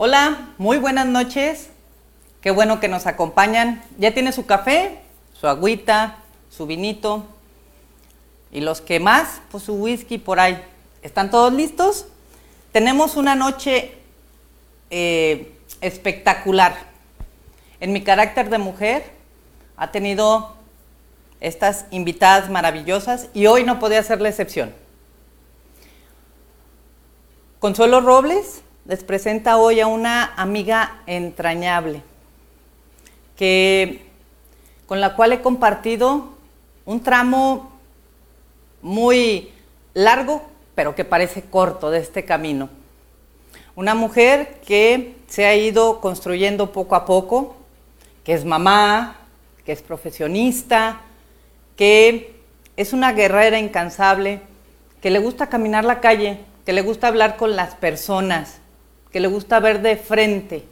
[0.00, 1.70] Hola, muy buenas noches.
[2.40, 3.82] Qué bueno que nos acompañan.
[3.98, 5.00] ¿Ya tiene su café,
[5.32, 6.18] su agüita,
[6.50, 7.26] su vinito?
[8.52, 10.62] Y los que más, pues su whisky por ahí.
[11.02, 12.06] ¿Están todos listos?
[12.70, 13.92] Tenemos una noche
[14.90, 16.76] eh, espectacular.
[17.80, 19.10] En mi carácter de mujer,
[19.76, 20.54] ha tenido
[21.40, 24.72] estas invitadas maravillosas y hoy no podía ser la excepción.
[27.58, 32.00] Consuelo Robles les presenta hoy a una amiga entrañable
[33.36, 34.06] que,
[34.86, 36.30] con la cual he compartido
[36.86, 37.70] un tramo
[38.80, 39.52] muy
[39.92, 40.42] largo,
[40.74, 42.70] pero que parece corto de este camino.
[43.76, 47.56] Una mujer que se ha ido construyendo poco a poco,
[48.24, 49.18] que es mamá,
[49.66, 51.02] que es profesionista,
[51.76, 52.40] que
[52.78, 54.40] es una guerrera incansable,
[55.02, 58.60] que le gusta caminar la calle, que le gusta hablar con las personas,
[59.12, 60.64] que le gusta ver de frente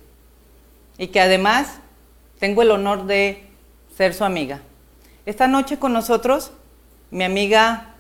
[0.99, 1.79] y que además
[2.39, 3.45] tengo el honor de
[3.97, 4.61] ser su amiga.
[5.25, 6.53] Esta noche con nosotros
[7.11, 7.95] mi amiga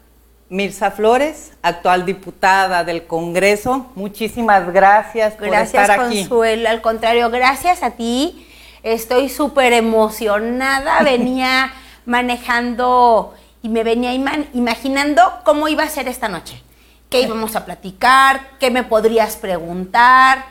[0.48, 3.90] Mirza Flores, actual diputada del Congreso.
[3.94, 5.98] Muchísimas gracias por estar aquí.
[5.98, 6.68] Gracias, Consuelo.
[6.68, 8.46] Al contrario, gracias a ti
[8.86, 11.72] Estoy súper emocionada, venía
[12.04, 16.62] manejando y me venía imaginando cómo iba a ser esta noche,
[17.10, 20.44] qué íbamos a platicar, qué me podrías preguntar,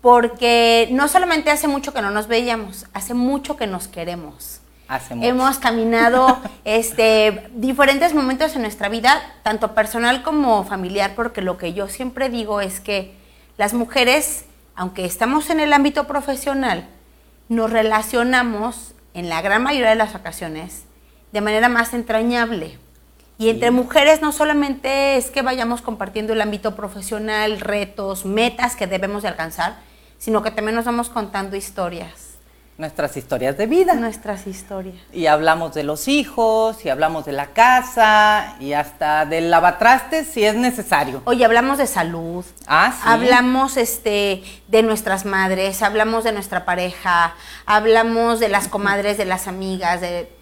[0.00, 4.60] porque no solamente hace mucho que no nos veíamos, hace mucho que nos queremos.
[4.88, 5.28] Hace mucho.
[5.28, 11.74] Hemos caminado este, diferentes momentos en nuestra vida, tanto personal como familiar, porque lo que
[11.74, 13.14] yo siempre digo es que
[13.56, 16.88] las mujeres, aunque estamos en el ámbito profesional,
[17.48, 20.84] nos relacionamos en la gran mayoría de las ocasiones
[21.32, 22.78] de manera más entrañable.
[23.40, 28.86] Y entre mujeres no solamente es que vayamos compartiendo el ámbito profesional, retos, metas que
[28.86, 29.78] debemos de alcanzar,
[30.18, 32.30] sino que también nos vamos contando historias
[32.80, 33.94] nuestras historias de vida.
[33.94, 34.96] Nuestras historias.
[35.12, 40.44] Y hablamos de los hijos, y hablamos de la casa, y hasta del lavatrastes si
[40.44, 41.22] es necesario.
[41.26, 42.44] Oye, hablamos de salud.
[42.66, 43.02] Ah, sí.
[43.04, 47.34] Hablamos este, de nuestras madres, hablamos de nuestra pareja,
[47.66, 50.39] hablamos de las comadres, de las amigas, de...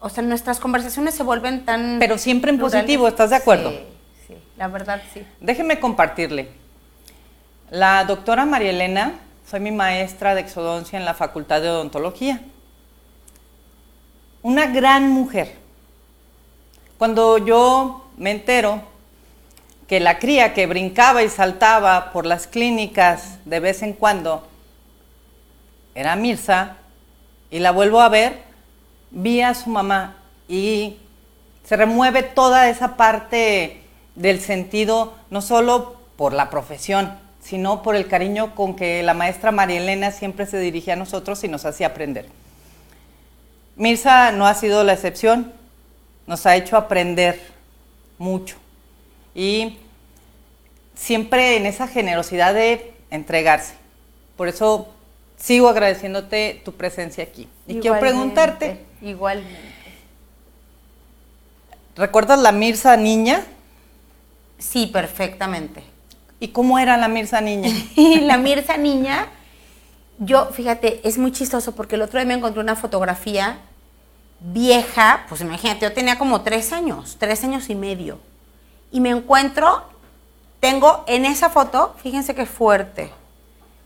[0.00, 1.98] O sea, nuestras conversaciones se vuelven tan...
[1.98, 3.70] Pero siempre en positivo, ¿estás de acuerdo?
[3.70, 3.78] Sí,
[4.28, 5.22] sí, la verdad sí.
[5.40, 6.48] Déjeme compartirle.
[7.70, 12.40] La doctora María Elena soy mi maestra de exodoncia en la Facultad de Odontología.
[14.42, 15.56] Una gran mujer.
[16.96, 18.82] Cuando yo me entero
[19.86, 24.48] que la cría que brincaba y saltaba por las clínicas de vez en cuando
[25.94, 26.76] era Mirza,
[27.50, 28.49] y la vuelvo a ver,
[29.10, 30.16] vi a su mamá
[30.48, 30.98] y
[31.64, 33.82] se remueve toda esa parte
[34.14, 39.52] del sentido, no solo por la profesión, sino por el cariño con que la maestra
[39.52, 42.26] María Elena siempre se dirigía a nosotros y nos hacía aprender.
[43.76, 45.52] Mirza no ha sido la excepción,
[46.26, 47.40] nos ha hecho aprender
[48.18, 48.56] mucho
[49.34, 49.78] y
[50.94, 53.74] siempre en esa generosidad de entregarse.
[54.36, 54.88] Por eso
[55.38, 57.48] sigo agradeciéndote tu presencia aquí.
[57.66, 58.89] Y quiero preguntarte.
[59.02, 59.80] Igualmente.
[61.96, 63.44] ¿Recuerdas la Mirza niña?
[64.58, 65.82] Sí, perfectamente.
[66.38, 67.70] ¿Y cómo era la Mirza niña?
[68.22, 69.26] la Mirza niña,
[70.18, 73.58] yo, fíjate, es muy chistoso porque el otro día me encontré una fotografía
[74.40, 78.18] vieja, pues imagínate, yo tenía como tres años, tres años y medio.
[78.90, 79.82] Y me encuentro,
[80.60, 83.12] tengo en esa foto, fíjense qué fuerte,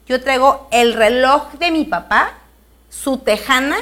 [0.06, 2.34] yo traigo el reloj de mi papá,
[2.90, 3.76] su tejana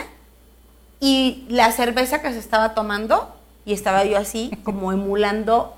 [1.02, 5.74] y la cerveza que se estaba tomando y estaba yo así como emulando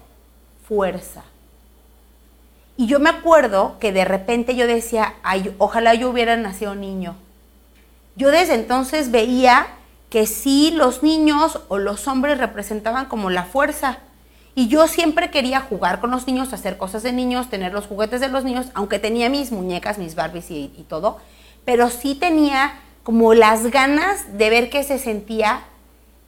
[0.69, 1.23] fuerza.
[2.77, 7.17] Y yo me acuerdo que de repente yo decía, Ay, ojalá yo hubiera nacido niño.
[8.17, 9.69] Yo desde entonces veía
[10.11, 14.01] que sí los niños o los hombres representaban como la fuerza.
[14.55, 18.21] Y yo siempre quería jugar con los niños, hacer cosas de niños, tener los juguetes
[18.21, 21.17] de los niños, aunque tenía mis muñecas, mis Barbies y, y todo,
[21.65, 22.75] pero sí tenía
[23.05, 25.63] como las ganas de ver qué se sentía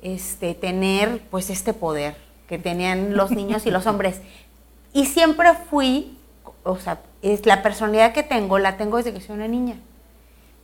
[0.02, 2.16] este, tener pues este poder
[2.48, 4.20] que tenían los niños y los hombres.
[4.92, 6.16] Y siempre fui
[6.66, 9.76] o sea, es la personalidad que tengo, la tengo desde que soy una niña.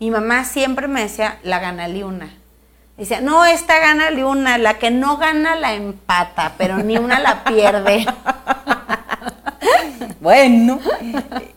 [0.00, 2.34] Mi mamá siempre me decía, la gana una.
[2.96, 7.44] Decía, no, esta gana una, la que no gana la empata, pero ni una la
[7.44, 8.04] pierde.
[10.20, 10.78] Bueno,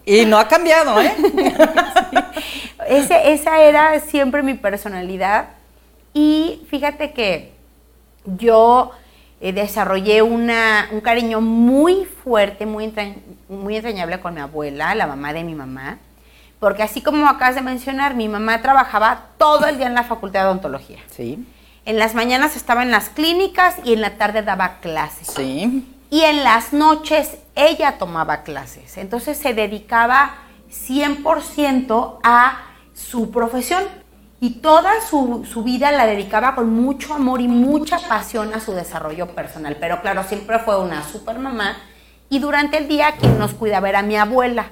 [0.06, 1.14] y no ha cambiado, ¿eh?
[2.88, 5.50] esa era siempre mi personalidad.
[6.14, 7.54] Y fíjate que
[8.26, 8.92] yo
[9.42, 12.94] eh, desarrollé una, un cariño muy fuerte, muy,
[13.50, 16.00] muy entrañable con mi abuela, la mamá de mi mamá.
[16.60, 20.42] Porque así como acabas de mencionar, mi mamá trabajaba todo el día en la Facultad
[20.42, 21.00] de Odontología.
[21.12, 21.46] Sí.
[21.86, 25.28] En las mañanas estaba en las clínicas y en la tarde daba clases.
[25.28, 25.86] Sí.
[26.10, 28.98] Y en las noches ella tomaba clases.
[28.98, 30.36] Entonces se dedicaba
[30.72, 32.62] 100% a
[33.10, 33.84] su profesión.
[34.42, 38.74] Y toda su, su, vida la dedicaba con mucho amor y mucha pasión a su
[38.74, 39.78] desarrollo personal.
[39.80, 41.78] Pero claro, siempre fue una super mamá.
[42.30, 44.72] Y durante el día quien nos cuidaba era mi abuela.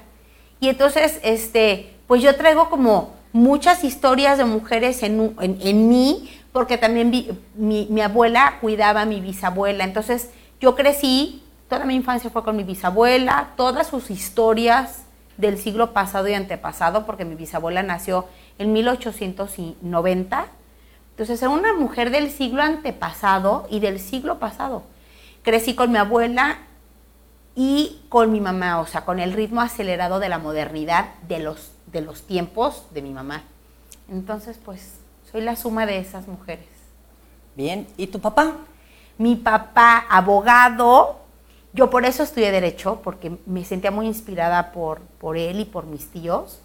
[0.60, 6.30] Y entonces, este, pues yo traigo como muchas historias de mujeres en, en, en mí,
[6.52, 9.84] porque también vi, mi, mi, abuela cuidaba a mi bisabuela.
[9.84, 15.03] Entonces yo crecí, toda mi infancia fue con mi bisabuela, todas sus historias
[15.36, 18.26] del siglo pasado y antepasado, porque mi bisabuela nació
[18.58, 20.46] en 1890.
[21.10, 24.82] Entonces era una mujer del siglo antepasado y del siglo pasado.
[25.42, 26.58] Crecí con mi abuela
[27.54, 31.72] y con mi mamá, o sea, con el ritmo acelerado de la modernidad de los,
[31.86, 33.44] de los tiempos de mi mamá.
[34.10, 34.94] Entonces, pues,
[35.30, 36.66] soy la suma de esas mujeres.
[37.56, 38.56] Bien, ¿y tu papá?
[39.18, 41.23] Mi papá, abogado,
[41.74, 45.86] yo por eso estudié Derecho, porque me sentía muy inspirada por, por él y por
[45.86, 46.60] mis tíos.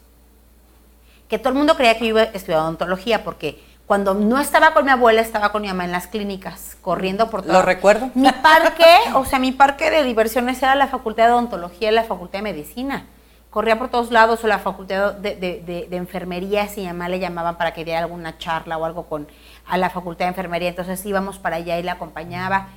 [1.28, 4.76] Que todo el mundo creía que yo iba a estudiar odontología, porque cuando no estaba
[4.76, 7.54] con mi abuela, estaba con mi mamá en las clínicas, corriendo por todo.
[7.54, 8.12] Lo recuerdo.
[8.14, 8.86] Mi parque,
[9.16, 12.44] o sea, mi parque de diversiones era la Facultad de Odontología y la Facultad de
[12.44, 13.08] Medicina.
[13.50, 17.18] Corría por todos lados, o la Facultad de, de, de, de Enfermería, si mamá le
[17.18, 19.28] llamaban para que diera alguna charla o algo con
[19.66, 20.70] a la Facultad de Enfermería.
[20.70, 22.68] Entonces íbamos para allá y la acompañaba.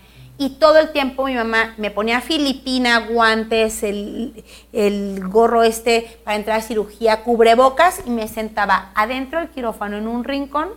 [0.43, 6.59] Y todo el tiempo mi mamá me ponía filipina, guantes, el, gorro este para entrar
[6.59, 10.71] a cirugía, cubrebocas y me sentaba adentro del quirófano en un rincón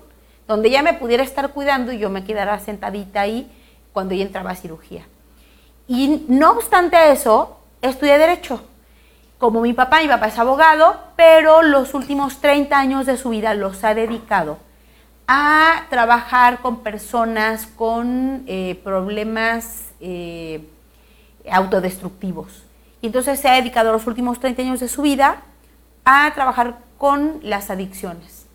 [0.48, 3.52] donde ella me pudiera estar cuidando y yo me quedara sentadita ahí
[3.92, 5.08] cuando ella entraba a cirugía.
[5.88, 8.62] Y no obstante eso, estudié Derecho.
[9.40, 13.56] Como mi papá, mi papá es abogado, pero los últimos 30 años de su vida
[13.56, 14.60] los ha dedicado
[15.28, 20.68] a trabajar con personas con eh, problemas eh,
[21.50, 22.64] autodestructivos.
[23.02, 25.42] Y entonces se ha dedicado los últimos 30 años de su vida
[26.06, 28.46] a trabajar con las adicciones.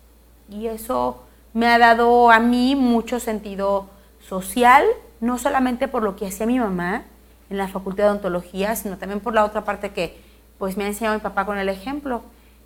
[0.49, 1.23] Y eso
[1.53, 3.87] me ha dado a mí mucho sentido
[4.19, 4.85] social,
[5.19, 7.03] no solamente por lo que hacía mi mamá
[7.49, 10.17] en la Facultad de Odontología, sino también por la otra parte que
[10.57, 12.21] pues me ha enseñado mi papá con el ejemplo.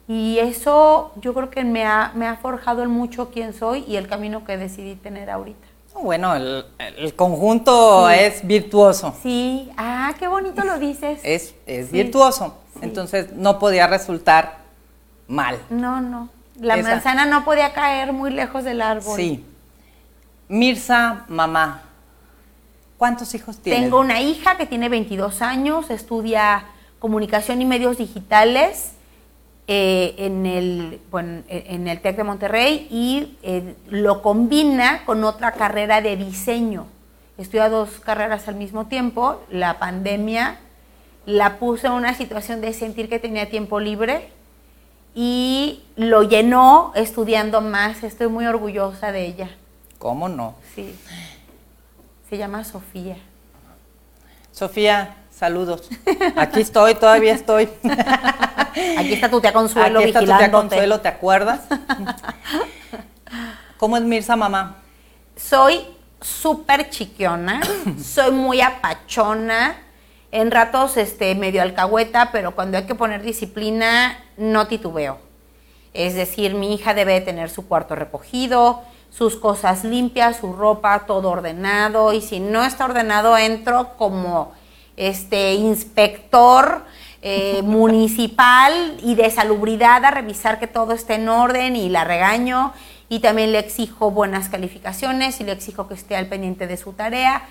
[0.08, 3.96] Y eso yo creo que me ha, me ha forjado en mucho quién soy y
[3.96, 5.68] el camino que decidí tener ahorita.
[6.02, 8.16] Bueno, el, el conjunto sí.
[8.20, 9.16] es virtuoso.
[9.24, 11.20] Sí, ah, qué bonito lo dices.
[11.24, 11.94] Es, es sí.
[11.94, 12.80] virtuoso, sí.
[12.84, 14.58] entonces no podía resultar
[15.28, 15.58] mal.
[15.70, 16.30] No, no.
[16.60, 16.90] La Esa.
[16.90, 19.16] manzana no podía caer muy lejos del árbol.
[19.16, 19.44] Sí.
[20.48, 21.82] Mirza, mamá,
[22.98, 23.82] ¿cuántos hijos tienes?
[23.82, 26.66] Tengo una hija que tiene 22 años, estudia
[27.00, 28.95] comunicación y medios digitales
[29.68, 35.54] eh, en, el, bueno, en el TEC de Monterrey y eh, lo combina con otra
[35.54, 36.86] carrera de diseño.
[37.38, 39.42] Estudia dos carreras al mismo tiempo.
[39.50, 40.60] La pandemia
[41.26, 44.30] la puso en una situación de sentir que tenía tiempo libre
[45.16, 48.04] y lo llenó estudiando más.
[48.04, 49.50] Estoy muy orgullosa de ella.
[49.98, 50.56] ¿Cómo no?
[50.76, 50.96] Sí.
[52.30, 53.18] Se llama Sofía.
[54.52, 55.90] Sofía, saludos.
[56.36, 57.70] Aquí estoy, todavía estoy.
[58.98, 61.62] Aquí está tu tía Consuelo Aquí está tu tía Consuelo, ¿te acuerdas?
[63.78, 64.78] ¿Cómo es Mirza, mamá?
[65.36, 65.82] Soy
[66.22, 67.62] súper chiquiona,
[68.04, 69.78] soy muy apachona,
[70.32, 75.20] en ratos este, medio alcahueta, pero cuando hay que poner disciplina, no titubeo.
[75.94, 81.30] Es decir, mi hija debe tener su cuarto recogido, sus cosas limpias, su ropa, todo
[81.30, 84.52] ordenado, y si no está ordenado, entro como
[84.98, 86.84] este inspector
[87.22, 92.74] eh, municipal y de salubridad a revisar que todo esté en orden y la regaño
[93.10, 96.94] y también le exijo buenas calificaciones y le exijo que esté al pendiente de su
[96.94, 97.44] tarea.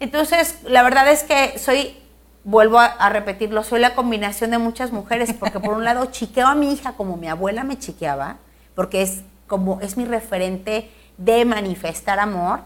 [0.00, 1.96] Entonces, la verdad es que soy,
[2.44, 6.46] vuelvo a, a repetirlo, soy la combinación de muchas mujeres, porque por un lado chiqueo
[6.46, 8.38] a mi hija como mi abuela me chiqueaba,
[8.74, 12.60] porque es como es mi referente de manifestar amor,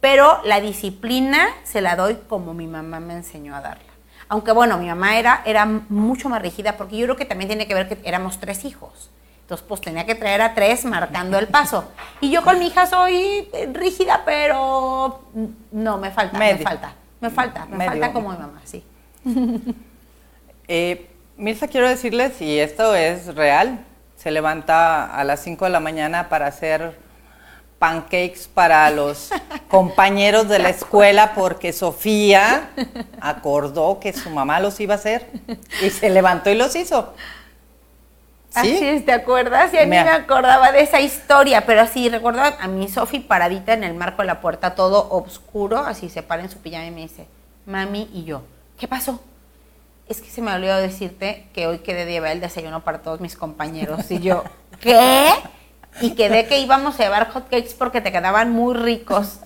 [0.00, 3.92] pero la disciplina se la doy como mi mamá me enseñó a darla.
[4.28, 7.66] Aunque bueno, mi mamá era, era mucho más rígida porque yo creo que también tiene
[7.66, 9.10] que ver que éramos tres hijos.
[9.42, 11.88] Entonces, pues tenía que traer a tres marcando el paso.
[12.20, 15.22] Y yo con mi hija soy rígida, pero
[15.70, 16.58] no, me falta, Medio.
[16.58, 17.90] me falta, me falta, me Medio.
[17.92, 18.84] falta como mi mamá, sí.
[20.68, 23.84] eh, Mirza, quiero decirles, y esto es real,
[24.16, 26.98] se levanta a las 5 de la mañana para hacer
[27.78, 29.30] pancakes para los
[29.68, 32.70] compañeros de la escuela porque Sofía
[33.20, 35.30] acordó que su mamá los iba a hacer
[35.82, 37.14] y se levantó y los hizo.
[38.54, 39.74] Así es, ¿te acuerdas?
[39.74, 43.74] Y a mí me acordaba de esa historia, pero así recordaba a mi Sofi paradita
[43.74, 46.90] en el marco de la puerta, todo oscuro, así se para en su pijama y
[46.90, 47.26] me dice,
[47.66, 48.42] mami y yo,
[48.78, 49.20] ¿qué pasó?
[50.08, 53.20] Es que se me olvidó decirte que hoy quedé de llevar el desayuno para todos
[53.20, 54.10] mis compañeros.
[54.10, 54.44] Y yo,
[54.80, 55.28] ¿qué?
[56.00, 59.38] Y quedé que íbamos a llevar hotcakes porque te quedaban muy ricos.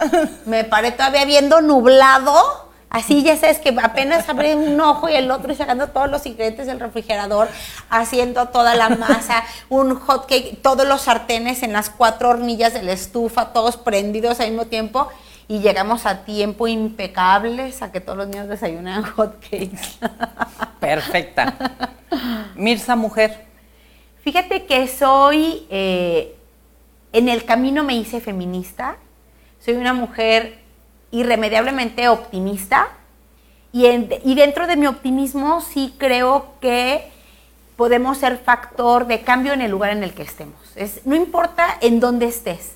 [0.47, 5.31] Me paré todavía viendo nublado Así ya sabes que apenas abrí un ojo y el
[5.31, 7.49] otro y sacando todos los ingredientes del refrigerador,
[7.89, 12.83] haciendo toda la masa, un hot cake, todos los sartenes en las cuatro hornillas de
[12.83, 15.09] la estufa, todos prendidos al mismo tiempo.
[15.47, 19.99] Y llegamos a tiempo impecables a que todos los niños desayunan hot cakes.
[20.81, 21.55] Perfecta.
[22.57, 23.47] Mirza, mujer.
[24.23, 26.37] Fíjate que soy, eh,
[27.13, 28.97] en el camino me hice feminista.
[29.59, 30.59] Soy una mujer
[31.11, 32.89] irremediablemente optimista
[33.73, 37.09] y, dentro de mi optimismo sí creo que
[37.77, 40.59] podemos ser factor de cambio en el lugar en el que estemos.
[40.77, 42.75] Es, no importa en dónde estés,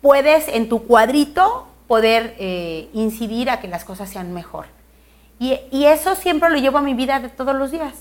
[0.00, 4.66] puedes en tu cuadrito poder eh, incidir a que las cosas sean mejor.
[5.38, 7.92] Y, eso siempre lo llevo a mi vida de todos los días.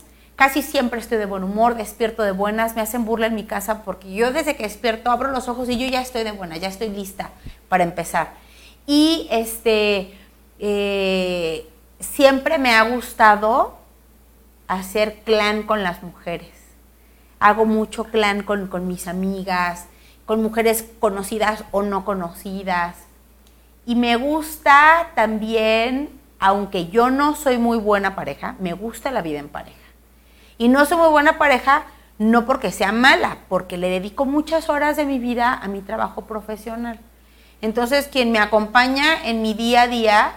[0.41, 3.83] Casi siempre estoy de buen humor, despierto de buenas, me hacen burla en mi casa
[3.83, 6.67] porque yo desde que despierto abro los ojos y yo ya estoy de buena, ya
[6.67, 7.29] estoy lista
[7.69, 8.33] para empezar.
[8.87, 10.17] Y este,
[10.57, 11.69] eh,
[11.99, 13.77] siempre me ha gustado
[14.67, 16.49] hacer clan con las mujeres.
[17.39, 19.85] Hago mucho clan con, con mis amigas,
[20.25, 22.95] con mujeres conocidas o no conocidas.
[23.85, 29.37] Y me gusta también, aunque yo no soy muy buena pareja, me gusta la vida
[29.37, 29.80] en pareja.
[30.61, 31.85] Y no soy muy buena pareja
[32.19, 36.25] no porque sea mala, porque le dedico muchas horas de mi vida a mi trabajo
[36.25, 36.99] profesional.
[37.63, 40.33] Entonces, quien me acompaña en mi día a día,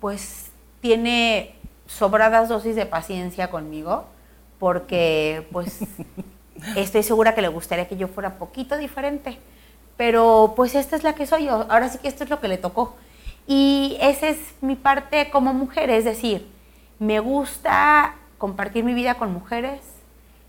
[0.00, 1.56] pues tiene
[1.86, 4.06] sobradas dosis de paciencia conmigo,
[4.58, 5.80] porque pues
[6.76, 9.38] estoy segura que le gustaría que yo fuera poquito diferente.
[9.98, 12.48] Pero pues esta es la que soy yo, ahora sí que esto es lo que
[12.48, 12.96] le tocó.
[13.46, 16.48] Y esa es mi parte como mujer, es decir,
[16.98, 19.80] me gusta compartir mi vida con mujeres,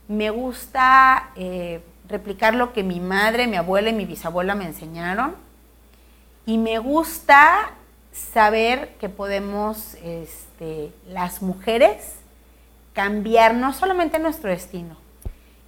[0.08, 5.36] me gusta eh, replicar lo que mi madre, mi abuela y mi bisabuela me enseñaron
[6.46, 7.72] y me gusta
[8.12, 12.15] saber que podemos, este, las mujeres,
[12.94, 14.96] cambiar no solamente nuestro destino,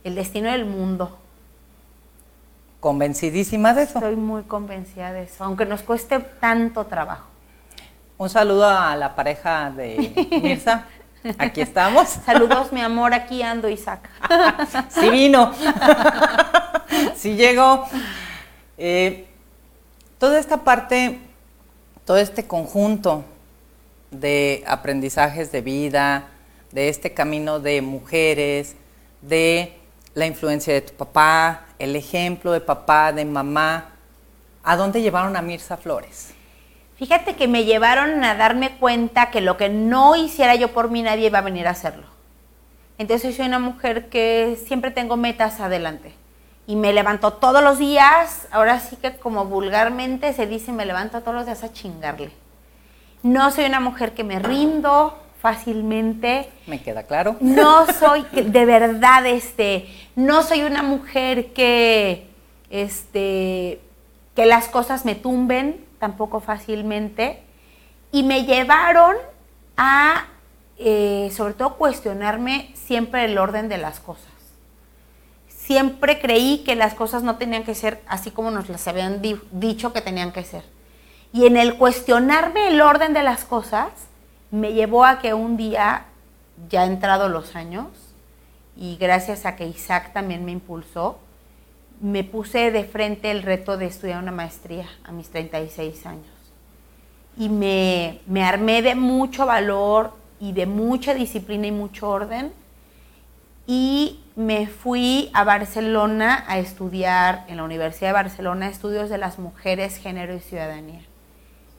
[0.03, 1.17] el destino del mundo.
[2.79, 3.99] ¿Convencidísima de eso?
[3.99, 7.27] Estoy muy convencida de eso, aunque nos cueste tanto trabajo.
[8.17, 10.85] Un saludo a la pareja de Mirza.
[11.38, 12.07] Aquí estamos.
[12.25, 14.09] Saludos, mi amor, aquí ando, Isaac.
[14.89, 15.53] sí vino.
[17.15, 17.85] sí llegó.
[18.77, 19.25] Eh,
[20.19, 21.17] Toda esta parte,
[22.03, 23.23] todo este conjunto
[24.11, 26.27] de aprendizajes de vida,
[26.73, 28.75] de este camino de mujeres,
[29.21, 29.77] de
[30.15, 33.91] la influencia de tu papá, el ejemplo de papá, de mamá,
[34.61, 36.33] ¿a dónde llevaron a Mirza Flores?
[36.99, 41.01] Fíjate que me llevaron a darme cuenta que lo que no hiciera yo por mí
[41.01, 42.03] nadie iba a venir a hacerlo.
[42.97, 46.13] Entonces soy una mujer que siempre tengo metas adelante
[46.67, 51.21] y me levanto todos los días, ahora sí que como vulgarmente se dice, me levanto
[51.21, 52.31] todos los días a chingarle.
[53.23, 56.49] No soy una mujer que me rindo fácilmente.
[56.67, 57.37] Me queda claro.
[57.39, 59.87] No soy, de verdad, este,
[60.17, 62.27] no soy una mujer que,
[62.69, 63.79] este,
[64.35, 67.43] que las cosas me tumben tampoco fácilmente.
[68.11, 69.15] Y me llevaron
[69.77, 70.25] a,
[70.77, 74.39] eh, sobre todo, cuestionarme siempre el orden de las cosas
[75.69, 79.93] siempre creí que las cosas no tenían que ser así como nos las habían dicho
[79.93, 80.63] que tenían que ser.
[81.31, 83.91] Y en el cuestionarme el orden de las cosas,
[84.49, 86.07] me llevó a que un día,
[86.71, 87.85] ya entrado los años,
[88.75, 91.19] y gracias a que Isaac también me impulsó,
[92.01, 96.25] me puse de frente el reto de estudiar una maestría a mis 36 años.
[97.37, 102.53] Y me, me armé de mucho valor y de mucha disciplina y mucho orden.
[103.67, 109.37] Y me fui a Barcelona a estudiar en la Universidad de Barcelona estudios de las
[109.37, 111.01] mujeres, género y ciudadanía.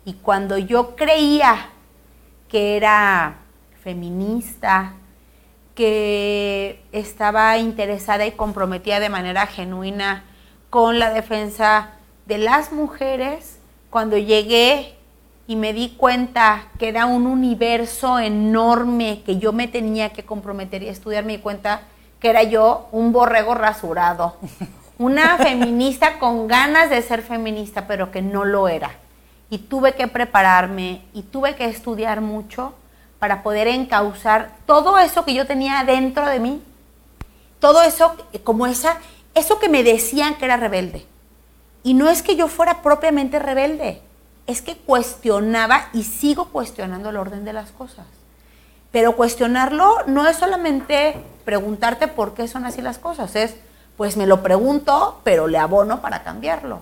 [0.05, 1.71] Y cuando yo creía
[2.49, 3.39] que era
[3.83, 4.95] feminista,
[5.81, 10.25] que estaba interesada y comprometida de manera genuina
[10.69, 11.93] con la defensa
[12.27, 13.59] de las mujeres,
[13.89, 14.95] cuando llegué
[15.47, 20.83] y me di cuenta que era un universo enorme que yo me tenía que comprometer
[20.83, 21.81] y estudiar, me di cuenta
[22.21, 24.37] que era yo un borrego rasurado,
[24.99, 28.91] una feminista con ganas de ser feminista, pero que no lo era.
[29.49, 32.75] Y tuve que prepararme y tuve que estudiar mucho
[33.21, 36.63] para poder encauzar todo eso que yo tenía dentro de mí
[37.61, 38.97] todo eso, como esa,
[39.35, 41.07] eso que me decían que era rebelde.
[41.85, 44.03] Y no es que yo fuera propiamente rebelde,
[44.47, 48.07] es que cuestionaba y sigo cuestionando el orden de las cosas.
[48.91, 53.55] Pero cuestionarlo no es solamente preguntarte por qué son así las cosas, es,
[53.97, 56.81] pues me lo pregunto, pero le abono para cambiarlo.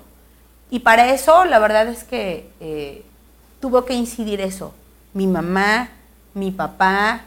[0.71, 3.05] Y para eso, la verdad es que eh,
[3.61, 4.73] tuvo que incidir eso.
[5.13, 5.91] Mi mamá,
[6.35, 7.23] mi papá,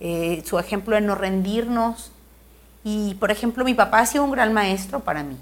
[0.00, 2.10] eh, su ejemplo de no rendirnos.
[2.84, 5.36] Y, por ejemplo, mi papá ha sido un gran maestro para mí.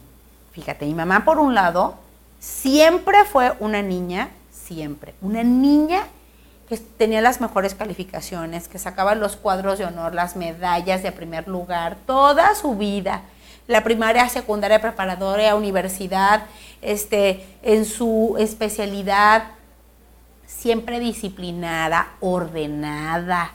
[0.52, 1.94] Fíjate, mi mamá, por un lado,
[2.38, 6.02] siempre fue una niña, siempre, una niña
[6.68, 11.48] que tenía las mejores calificaciones, que sacaba los cuadros de honor, las medallas de primer
[11.48, 13.22] lugar, toda su vida.
[13.66, 16.42] La primaria, secundaria, preparatoria, universidad,
[16.82, 19.44] este, en su especialidad,
[20.60, 23.52] siempre disciplinada, ordenada,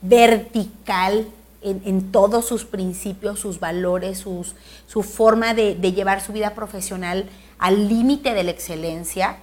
[0.00, 1.26] vertical
[1.60, 4.54] en, todos sus principios, sus valores, sus,
[4.86, 9.38] su forma de, llevar su vida profesional al límite de la excelencia.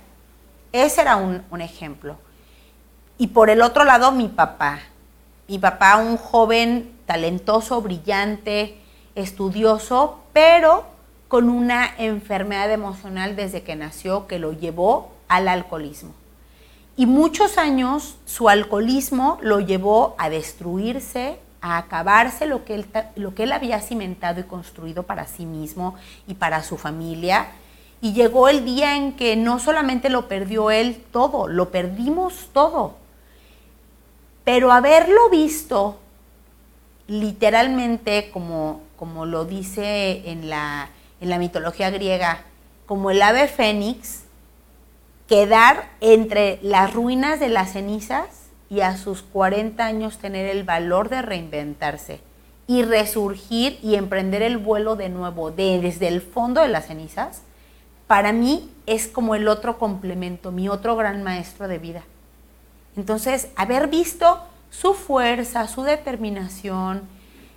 [0.72, 2.16] Ese era un, un ejemplo.
[3.18, 4.80] Y por el otro lado, mi papá.
[5.50, 8.78] Mi papá, un joven talentoso, brillante,
[9.16, 10.86] estudioso, pero
[11.28, 16.14] con una enfermedad emocional desde que nació que lo llevó al alcoholismo.
[16.96, 22.86] Y muchos años su alcoholismo lo llevó a destruirse, a acabarse lo que, él,
[23.16, 25.96] lo que él había cimentado y construido para sí mismo
[26.28, 27.48] y para su familia.
[28.02, 32.96] Y llegó el día en que no solamente lo perdió él todo, lo perdimos todo.
[34.44, 35.98] Pero haberlo visto
[37.08, 40.90] literalmente, como, como lo dice en la,
[41.22, 42.44] en la mitología griega,
[42.86, 44.23] como el ave fénix,
[45.28, 48.28] quedar entre las ruinas de las cenizas
[48.70, 52.22] y a sus 40 años tener el valor de reinventarse
[52.68, 57.42] y resurgir y emprender el vuelo de nuevo desde el fondo de las cenizas,
[58.08, 62.04] para mí es como el otro complemento, mi otro gran maestro de vida.
[62.96, 67.04] Entonces, haber visto su fuerza, su determinación,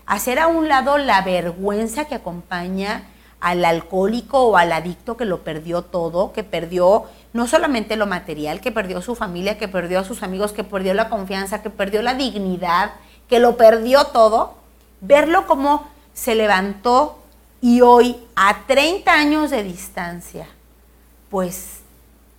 [0.06, 3.04] hacer a un lado la vergüenza que acompaña
[3.40, 7.04] al alcohólico o al adicto que lo perdió todo, que perdió
[7.36, 10.94] no solamente lo material, que perdió su familia, que perdió a sus amigos, que perdió
[10.94, 12.92] la confianza, que perdió la dignidad,
[13.28, 14.54] que lo perdió todo,
[15.00, 17.22] verlo como se levantó
[17.60, 20.48] y hoy, a 30 años de distancia,
[21.30, 21.80] pues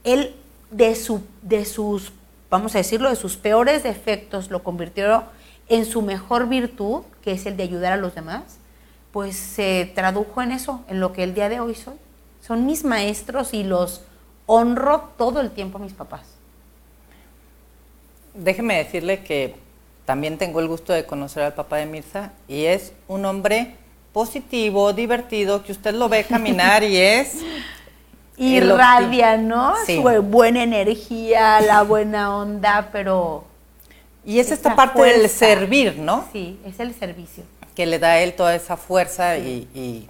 [0.03, 0.35] él
[0.71, 2.11] de, su, de sus
[2.49, 5.23] vamos a decirlo, de sus peores defectos lo convirtió
[5.69, 8.43] en su mejor virtud, que es el de ayudar a los demás,
[9.11, 11.95] pues se tradujo en eso, en lo que el día de hoy soy.
[12.41, 14.01] Son mis maestros y los
[14.47, 16.23] honro todo el tiempo a mis papás.
[18.33, 19.55] Déjeme decirle que
[20.05, 23.75] también tengo el gusto de conocer al papá de Mirza y es un hombre
[24.13, 27.35] positivo, divertido, que usted lo ve caminar y es
[28.37, 29.75] irradia, ¿no?
[29.85, 33.43] Su buena energía, la buena onda, pero...
[34.25, 36.25] Y es esta parte del servir, ¿no?
[36.33, 37.43] Sí, es el servicio.
[37.75, 40.09] Que le da a él toda esa fuerza y,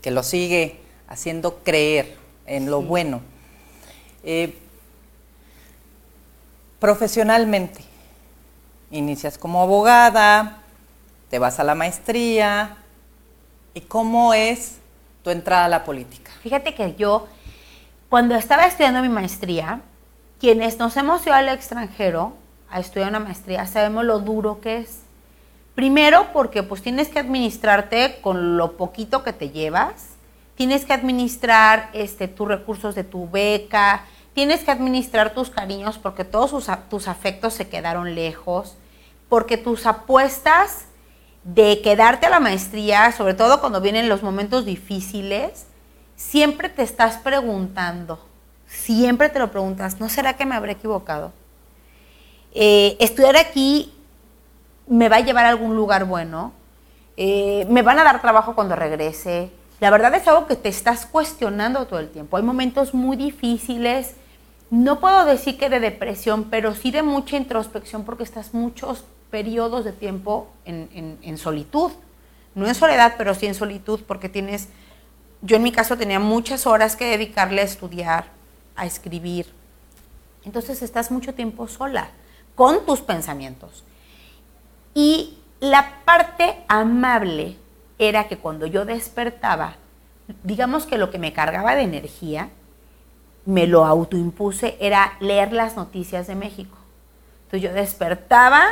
[0.00, 3.20] que lo sigue haciendo creer en lo bueno.
[4.22, 4.58] Eh,
[6.78, 7.80] profesionalmente,
[8.90, 10.58] inicias como abogada,
[11.30, 12.76] te vas a la maestría,
[13.74, 14.78] ¿y cómo es
[15.22, 16.30] tu entrada a la política?
[16.42, 17.28] Fíjate que yo
[18.08, 19.82] cuando estaba estudiando mi maestría,
[20.40, 22.32] quienes nos hemos ido al extranjero
[22.70, 25.00] a estudiar una maestría sabemos lo duro que es.
[25.74, 30.17] Primero porque pues tienes que administrarte con lo poquito que te llevas,
[30.58, 36.24] tienes que administrar este, tus recursos de tu beca, tienes que administrar tus cariños porque
[36.24, 38.74] todos tus afectos se quedaron lejos,
[39.28, 40.86] porque tus apuestas
[41.44, 45.66] de quedarte a la maestría, sobre todo cuando vienen los momentos difíciles,
[46.16, 48.18] siempre te estás preguntando,
[48.66, 51.32] siempre te lo preguntas, ¿no será que me habré equivocado?
[52.52, 53.94] Eh, estudiar aquí
[54.88, 56.52] me va a llevar a algún lugar bueno,
[57.16, 59.52] eh, me van a dar trabajo cuando regrese.
[59.80, 62.36] La verdad es algo que te estás cuestionando todo el tiempo.
[62.36, 64.14] Hay momentos muy difíciles,
[64.70, 69.84] no puedo decir que de depresión, pero sí de mucha introspección porque estás muchos periodos
[69.84, 71.92] de tiempo en solitud.
[72.54, 74.68] No en soledad, pero sí en solitud porque tienes
[75.42, 78.26] yo en mi caso tenía muchas horas que dedicarle a estudiar,
[78.74, 79.46] a escribir.
[80.44, 82.10] Entonces estás mucho tiempo sola
[82.54, 83.84] con tus pensamientos.
[84.94, 87.56] Y la parte amable
[87.98, 89.76] era que cuando yo despertaba,
[90.42, 92.50] digamos que lo que me cargaba de energía,
[93.44, 96.76] me lo autoimpuse, era leer las noticias de México.
[97.44, 98.62] Entonces yo despertaba,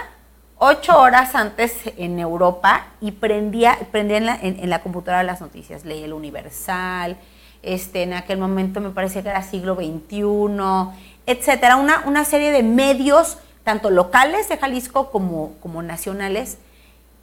[0.59, 5.85] ocho horas antes en Europa y prendía, prendía en, la, en, la computadora las noticias.
[5.85, 7.17] Leía el Universal,
[7.63, 10.95] este, en aquel momento me parecía que era siglo XXI,
[11.27, 11.77] etcétera.
[11.77, 16.59] Una, una serie de medios, tanto locales de Jalisco como, como nacionales.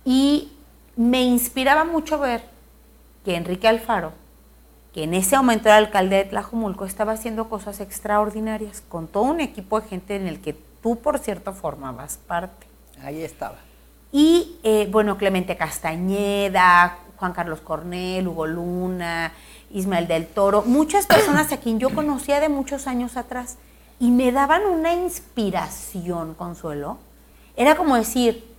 [0.06, 0.52] Y
[0.96, 2.44] me inspiraba mucho ver
[3.26, 4.12] que Enrique Alfaro,
[4.94, 9.40] que en ese momento era alcalde de Tlajumulco, estaba haciendo cosas extraordinarias con todo un
[9.40, 12.68] equipo de gente en el que tú, por cierto, formabas parte.
[13.02, 13.56] Ahí estaba.
[14.12, 19.34] Y eh, bueno, Clemente Castañeda, Juan Carlos Cornel, Hugo Luna,
[19.72, 23.58] Ismael del Toro, muchas personas a quien yo conocía de muchos años atrás
[24.00, 26.98] y me daban una inspiración, Consuelo.
[27.56, 28.53] Era como decir,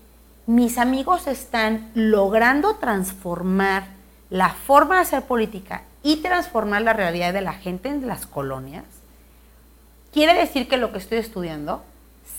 [0.46, 3.86] mis amigos están logrando transformar
[4.30, 8.84] la forma de hacer política y transformar la realidad de la gente en las colonias.
[10.12, 11.82] Quiere decir que lo que estoy estudiando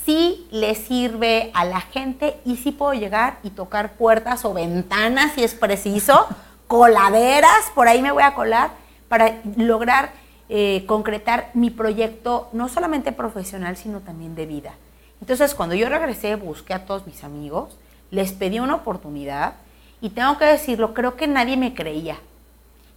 [0.05, 5.33] sí le sirve a la gente y sí puedo llegar y tocar puertas o ventanas
[5.33, 6.27] si es preciso,
[6.67, 8.71] coladeras, por ahí me voy a colar
[9.07, 10.11] para lograr
[10.47, 14.73] eh, concretar mi proyecto no solamente profesional, sino también de vida.
[15.21, 17.77] Entonces, cuando yo regresé, busqué a todos mis amigos,
[18.15, 19.55] les pedí una oportunidad
[20.01, 22.17] y tengo que decirlo, creo que nadie me creía.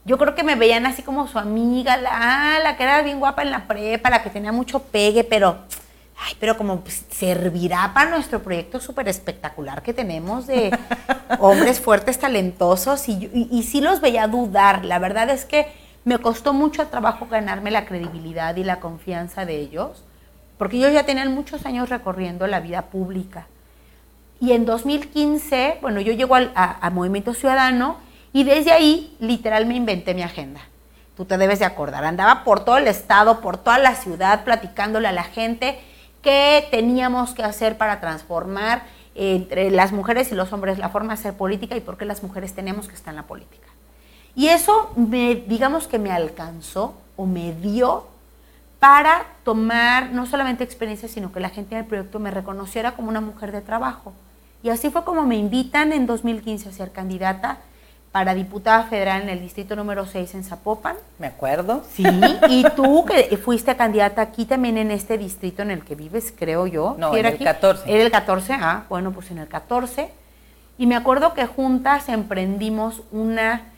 [0.05, 3.19] Yo creo que me veían así como su amiga, la, ah, la que era bien
[3.19, 5.59] guapa en la prepa, la que tenía mucho pegue, pero
[6.25, 10.71] ay, pero como pues, servirá para nuestro proyecto súper espectacular que tenemos de
[11.41, 14.85] hombres fuertes, talentosos, y, y, sí los veía dudar.
[14.85, 15.67] La verdad es que
[16.05, 20.05] me costó mucho trabajo ganarme la credibilidad y la confianza de ellos,
[20.59, 23.49] porque ellos ya tenían muchos años recorriendo la vida pública.
[24.41, 27.97] Y en 2015, bueno, yo llego a, a Movimiento Ciudadano
[28.33, 30.61] y desde ahí literal me inventé mi agenda
[31.19, 32.05] tú te debes de acordar.
[32.05, 35.81] Andaba por todo el estado, por toda la ciudad, platicándole a la gente
[36.23, 38.85] qué teníamos que hacer para transformar
[39.17, 42.23] entre las mujeres y los hombres la forma de hacer política y por qué las
[42.23, 43.67] mujeres tenemos que estar en la política.
[44.37, 48.07] Y eso, me, digamos que me alcanzó o me dio
[48.79, 53.09] para tomar no solamente experiencia, sino que la gente en el proyecto me reconociera como
[53.09, 54.13] una mujer de trabajo.
[54.63, 57.59] Y así fue como me invitan en 2015 a ser candidata
[58.13, 60.97] para diputada federal en el distrito número 6 en Zapopan.
[61.19, 61.85] Me acuerdo.
[61.93, 62.05] Sí,
[62.49, 66.67] y tú que fuiste candidata aquí también en este distrito en el que vives, creo
[66.67, 66.97] yo.
[66.99, 67.93] No, en el 14.
[67.93, 70.11] Era el 14, ah, bueno, pues en el 14.
[70.79, 73.73] Y me acuerdo que juntas emprendimos una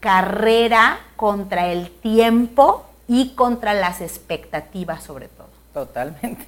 [0.00, 5.48] carrera contra el tiempo y contra las expectativas sobre todo.
[5.72, 6.46] Totalmente.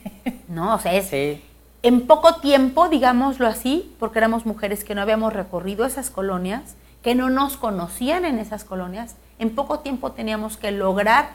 [0.48, 1.42] No, o sea, es sí.
[1.82, 7.14] En poco tiempo, digámoslo así, porque éramos mujeres que no habíamos recorrido esas colonias, que
[7.14, 11.30] no nos conocían en esas colonias, en poco tiempo teníamos que lograr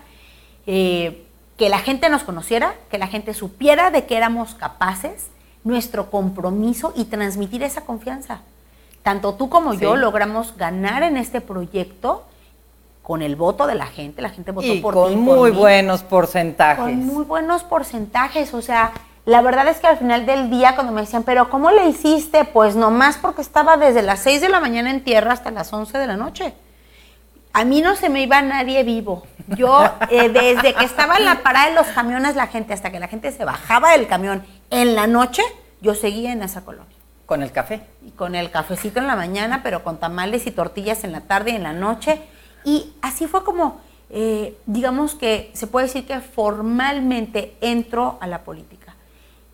[0.68, 1.26] eh,
[1.58, 5.30] que la gente nos conociera, que la gente supiera de que éramos capaces,
[5.64, 8.42] nuestro compromiso y transmitir esa confianza.
[9.02, 12.24] Tanto tú como yo logramos ganar en este proyecto
[13.02, 16.84] con el voto de la gente, la gente votó por con muy buenos porcentajes.
[16.84, 18.92] Con muy buenos porcentajes, o sea,
[19.26, 22.46] la verdad es que al final del día cuando me decían, pero ¿cómo le hiciste?
[22.46, 25.98] Pues nomás porque estaba desde las 6 de la mañana en tierra hasta las 11
[25.98, 26.54] de la noche.
[27.52, 29.26] A mí no se me iba nadie vivo.
[29.56, 33.00] Yo, eh, desde que estaba en la parada de los camiones, la gente, hasta que
[33.00, 35.42] la gente se bajaba del camión en la noche,
[35.82, 36.96] yo seguía en esa colonia.
[37.26, 37.82] ¿Con el café?
[38.06, 41.52] Y con el cafecito en la mañana, pero con tamales y tortillas en la tarde
[41.52, 42.22] y en la noche.
[42.64, 48.44] Y así fue como, eh, digamos que se puede decir que formalmente entro a la
[48.44, 48.85] política.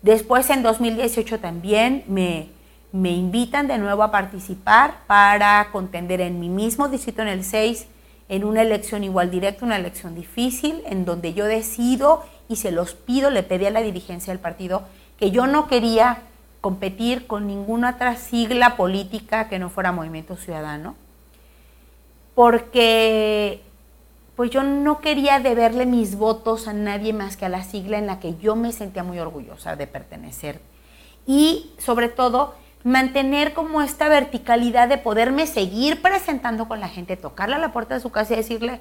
[0.02, 2.48] Después en 2018 también me,
[2.92, 7.86] invitan de nuevo a participar para contender en mi mismo distrito en el 6
[8.28, 12.94] en una elección igual directa, una elección difícil, en donde yo decido y se los
[12.94, 14.82] pido, le pedí a la dirigencia del partido
[15.18, 16.18] que yo no quería
[16.60, 20.96] competir con ninguna otra sigla política que no fuera Movimiento Ciudadano,
[22.34, 23.60] porque
[24.36, 28.06] pues yo no quería deberle mis votos a nadie más que a la sigla en
[28.06, 30.60] la que yo me sentía muy orgullosa de pertenecer.
[31.26, 37.56] Y sobre todo, mantener como esta verticalidad de poderme seguir presentando con la gente, tocarle
[37.56, 38.80] a la puerta de su casa y decirle,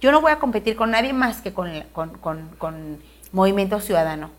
[0.00, 2.98] yo no voy a competir con nadie más que con, con,
[3.32, 4.30] Movimiento Ciudadano.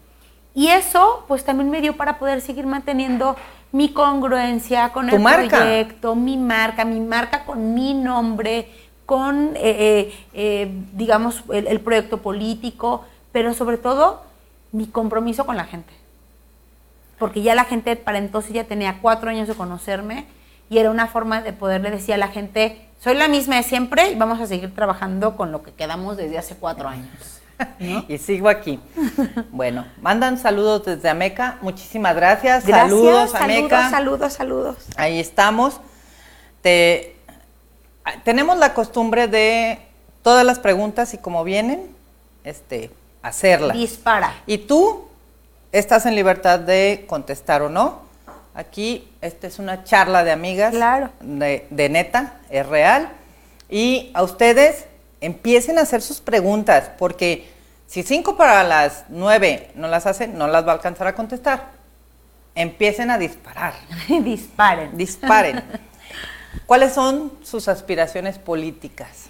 [0.55, 3.35] Y eso, pues también me dio para poder seguir manteniendo
[3.71, 8.71] mi congruencia con el proyecto, mi marca, mi marca con mi nombre,
[9.07, 14.21] con, eh, eh, eh, digamos, el, proyecto político, pero sobre todo
[14.73, 15.93] mi compromiso con la gente.
[17.17, 20.25] Porque ya la gente para entonces ya tenía cuatro años de conocerme
[20.69, 24.11] y era una forma de poderle decir a la gente, soy la misma de siempre
[24.11, 27.41] y vamos a seguir trabajando con lo que quedamos desde hace cuatro años.
[28.09, 28.77] y sigo aquí.
[29.51, 31.59] Bueno, mandan saludos desde Ameca.
[31.61, 32.67] Muchísimas gracias.
[32.67, 33.89] Gracias, saludos, saludos, Ameca.
[33.89, 34.75] saludos, saludos.
[34.97, 35.79] Ahí estamos.
[36.61, 37.16] Te,
[38.23, 39.79] tenemos la costumbre de
[40.21, 41.95] todas las preguntas y como vienen,
[42.43, 42.91] este,
[43.21, 43.77] hacerlas.
[43.77, 44.33] Dispara.
[44.45, 45.07] Y tú
[45.71, 48.01] estás en libertad de contestar o no.
[48.53, 50.73] Aquí, esta es una charla de amigas.
[50.73, 51.11] Claro.
[51.21, 53.09] De, de neta, es real.
[53.69, 54.85] Y a ustedes
[55.21, 57.49] empiecen a hacer sus preguntas, porque
[57.85, 61.69] si cinco para las nueve no las hacen, no las va a alcanzar a contestar.
[62.55, 63.73] Empiecen a disparar.
[64.09, 64.97] Disparen.
[64.97, 65.63] Disparen.
[66.65, 69.29] ¿Cuáles son sus aspiraciones políticas?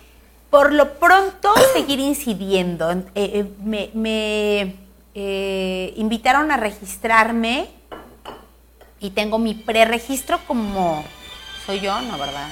[0.49, 2.91] Por lo pronto, seguir incidiendo.
[2.91, 4.75] Eh, eh, me me,
[5.15, 7.69] eh, invitaron a registrarme
[8.99, 11.03] y tengo mi preregistro como
[11.65, 12.47] soy yo, ¿no, verdad?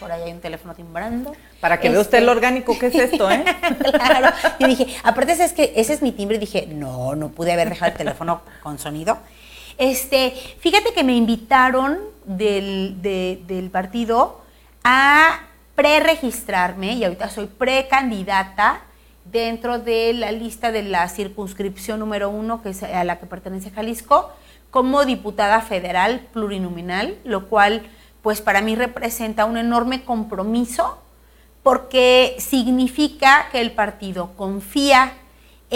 [0.00, 1.34] Por ahí hay un teléfono timbrando.
[1.60, 3.44] Para que vea usted Este- lo orgánico que es esto, ¿eh?
[3.92, 4.30] claro.
[4.58, 7.68] Y dije, aparte es que ese es mi timbre, y dije, no, no pude haber
[7.70, 9.18] dejado el teléfono con sonido.
[9.78, 14.40] Este, fíjate que me invitaron del, de- del partido
[14.84, 15.40] a
[15.74, 18.82] preregistrarme y ahorita soy precandidata
[19.24, 23.70] dentro de la lista de la circunscripción número uno, que es a la que pertenece
[23.70, 24.30] Jalisco,
[24.70, 27.82] como diputada federal plurinominal, lo cual
[28.22, 30.98] pues para mí representa un enorme compromiso
[31.62, 35.12] porque significa que el partido confía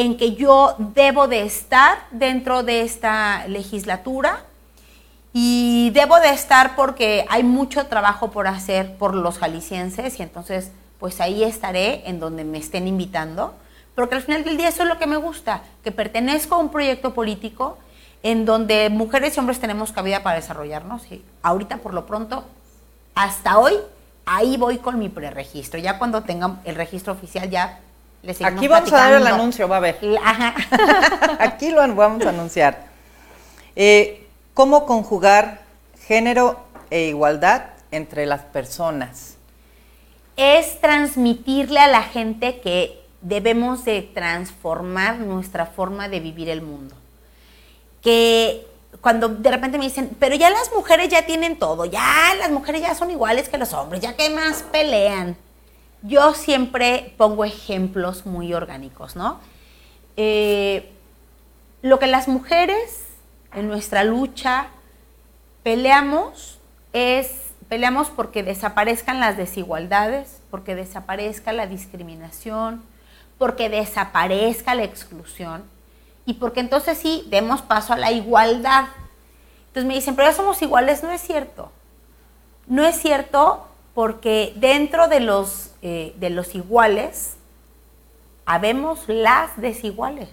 [0.01, 4.45] en que yo debo de estar dentro de esta legislatura
[5.33, 10.71] y debo de estar porque hay mucho trabajo por hacer por los jaliscienses y entonces
[11.01, 13.55] pues ahí estaré en donde me estén invitando,
[13.97, 16.71] porque al final del día eso es lo que me gusta, que pertenezco a un
[16.71, 17.77] proyecto político
[18.23, 22.45] en donde mujeres y hombres tenemos cabida para desarrollarnos y ahorita por lo pronto,
[23.17, 23.75] hasta hoy,
[24.27, 27.81] ahí voy con mi preregistro, ya cuando tenga el registro oficial ya
[28.23, 29.99] seguimos Aquí vamos a dar el anuncio, va a ver.
[30.23, 30.55] Ajá.
[31.39, 32.87] Aquí lo vamos a anunciar.
[33.77, 35.61] Eh, ¿Cómo conjugar
[36.07, 39.39] género e igualdad entre las personas?
[40.39, 46.95] es transmitirle a la gente que debemos de transformar nuestra forma de vivir el mundo.
[48.01, 48.65] Que
[49.01, 52.83] cuando de repente me dicen, pero ya las mujeres ya tienen todo, ya las mujeres
[52.83, 55.37] ya son iguales que los hombres, ya que más pelean.
[56.03, 59.41] Yo siempre pongo ejemplos muy orgánicos, ¿no?
[60.17, 60.93] Eh,
[61.83, 63.05] lo que las mujeres
[63.53, 64.69] en nuestra lucha
[65.63, 66.59] peleamos
[66.93, 72.83] es peleamos porque desaparezcan las desigualdades, porque desaparezca la discriminación,
[73.37, 75.65] porque desaparezca la exclusión
[76.25, 78.87] y porque entonces sí demos paso a la igualdad.
[79.69, 81.71] Entonces me dicen, pero ya somos iguales, no es cierto.
[82.67, 83.68] No es cierto
[83.99, 87.35] porque dentro de los, eh, de los iguales
[88.47, 90.29] habemos las desiguales.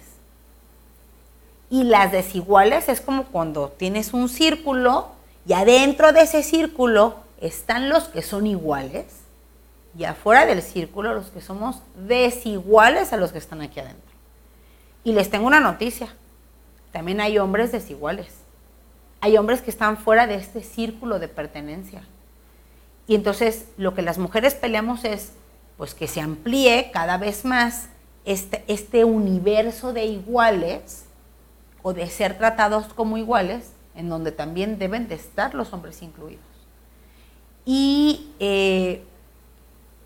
[1.72, 5.08] Y las desiguales es como cuando tienes un círculo
[5.48, 9.08] y adentro de ese círculo están los que son iguales
[9.98, 14.14] y afuera del círculo los que somos desiguales a los que están aquí adentro.
[15.04, 16.16] Y les tengo una noticia,
[16.92, 18.28] también hay hombres desiguales.
[19.22, 22.04] Hay hombres que están fuera de este círculo de pertenencia.
[23.08, 25.32] Y entonces lo que las mujeres peleamos es
[25.78, 27.90] pues que se amplíe cada vez más
[28.24, 31.06] este, este universo de iguales
[31.84, 36.44] o de ser tratados como iguales, en donde también deben de estar los hombres incluidos.
[37.66, 39.04] Y eh,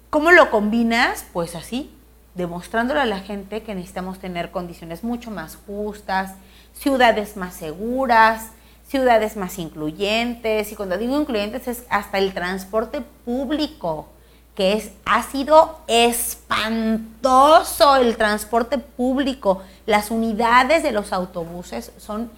[0.09, 1.25] ¿cómo lo combinas?
[1.31, 1.91] Pues así,
[2.35, 6.33] demostrándole a la gente que necesitamos tener condiciones mucho más justas,
[6.73, 8.51] ciudades más seguras,
[8.89, 10.71] ciudades más incluyentes.
[10.71, 14.08] Y cuando digo incluyentes es hasta el transporte público,
[14.56, 19.62] que es, ha sido espantoso el transporte público.
[19.86, 22.30] Las unidades de los autobuses son,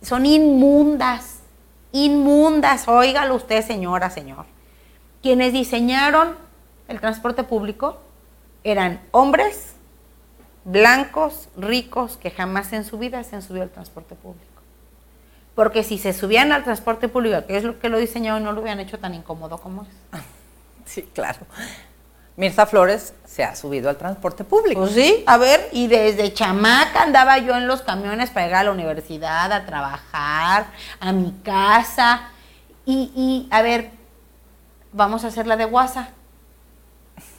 [0.00, 1.40] son inmundas,
[1.92, 2.88] inmundas.
[2.88, 4.46] Óigalo usted, señora, señor.
[5.22, 6.36] Quienes diseñaron
[6.88, 7.98] el transporte público
[8.62, 9.74] eran hombres
[10.64, 14.55] blancos, ricos, que jamás en su vida se han subido al transporte público.
[15.56, 18.60] Porque si se subían al transporte público, que es lo que lo diseñaron, no lo
[18.60, 19.88] hubieran hecho tan incómodo como es.
[20.84, 21.40] Sí, claro.
[22.36, 24.82] Mirza Flores se ha subido al transporte público.
[24.82, 28.64] Pues sí, a ver, y desde chamaca andaba yo en los camiones para llegar a
[28.66, 30.66] la universidad, a trabajar,
[31.00, 32.28] a mi casa.
[32.84, 33.90] Y, y a ver,
[34.92, 36.10] vamos a hacer la de WhatsApp.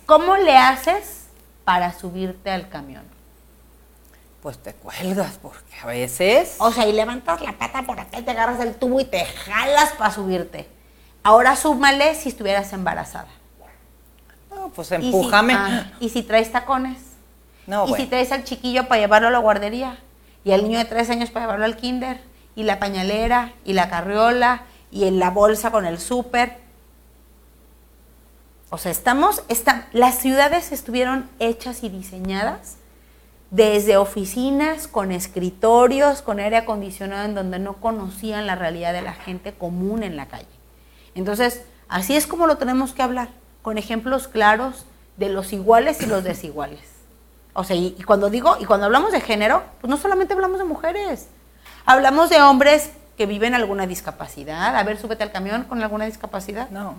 [0.06, 1.28] ¿Cómo le haces
[1.64, 3.17] para subirte al camión?
[4.48, 6.56] Pues te cuelgas, porque a veces.
[6.60, 9.26] O sea, y levantas la pata por acá y te agarras el tubo y te
[9.26, 10.70] jalas para subirte.
[11.22, 13.28] Ahora súmale si estuvieras embarazada.
[14.50, 15.54] No, pues Y si- empújame.
[15.54, 16.98] ah, y si traes tacones.
[17.66, 18.04] No, y bueno.
[18.06, 19.98] si traes al chiquillo para llevarlo a la guardería,
[20.46, 22.22] y al niño de tres años para llevarlo al kinder,
[22.56, 26.58] y la pañalera, y la carriola, y en la bolsa con el súper.
[28.70, 32.77] O sea, estamos, está- las ciudades estuvieron hechas y diseñadas
[33.50, 39.14] desde oficinas, con escritorios, con aire acondicionado, en donde no conocían la realidad de la
[39.14, 40.48] gente común en la calle.
[41.16, 43.30] Entonces, así es como lo tenemos que hablar,
[43.62, 46.82] con ejemplos claros de los iguales y los desiguales.
[47.54, 50.60] O sea, y, y cuando digo, y cuando hablamos de género, pues no solamente hablamos
[50.60, 51.28] de mujeres,
[51.86, 54.76] hablamos de hombres que viven alguna discapacidad.
[54.76, 56.70] A ver, súbete al camión con alguna discapacidad.
[56.70, 56.96] No,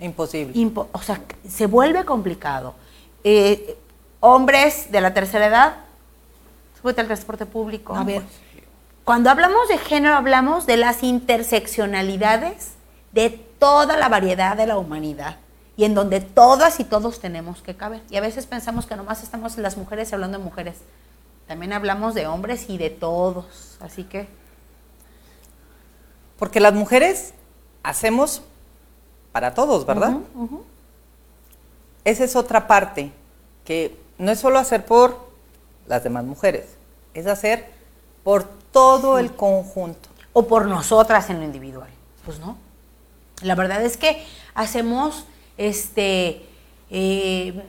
[0.00, 0.52] imposible.
[0.54, 2.74] Impo- o sea, se vuelve complicado.
[3.22, 3.78] Eh,
[4.24, 5.74] hombres de la tercera edad,
[6.80, 7.94] súbete al transporte público.
[7.94, 8.22] A ver,
[9.04, 12.72] cuando hablamos de género, hablamos de las interseccionalidades
[13.12, 15.36] de toda la variedad de la humanidad
[15.76, 18.00] y en donde todas y todos tenemos que caber.
[18.08, 20.76] Y a veces pensamos que nomás estamos las mujeres hablando de mujeres.
[21.46, 23.76] También hablamos de hombres y de todos.
[23.80, 24.26] Así que
[26.38, 27.34] Porque las mujeres
[27.82, 28.40] hacemos
[29.32, 30.16] para todos, ¿verdad?
[32.04, 33.12] Esa es otra parte,
[33.66, 35.28] que no es solo hacer por
[35.86, 36.66] las demás mujeres,
[37.14, 37.68] es hacer
[38.22, 40.08] por todo el conjunto.
[40.36, 41.88] o por nosotras en lo individual.
[42.24, 42.58] Pues no.
[43.42, 45.26] La verdad es que hacemos,
[45.58, 46.44] este,
[46.90, 47.64] eh,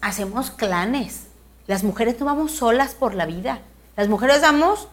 [0.00, 1.26] hacemos clanes.
[1.66, 3.60] Las mujeres no vamos solas por la vida.
[3.96, 4.88] Las mujeres vamos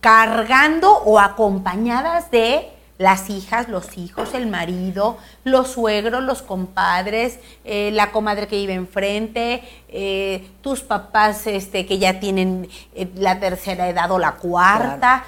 [0.00, 7.90] cargando o acompañadas de las hijas, los hijos, el marido, los suegros, los compadres, eh,
[7.94, 13.88] la comadre que vive enfrente, eh, tus papás este, que ya tienen eh, la tercera
[13.88, 15.24] edad o la cuarta.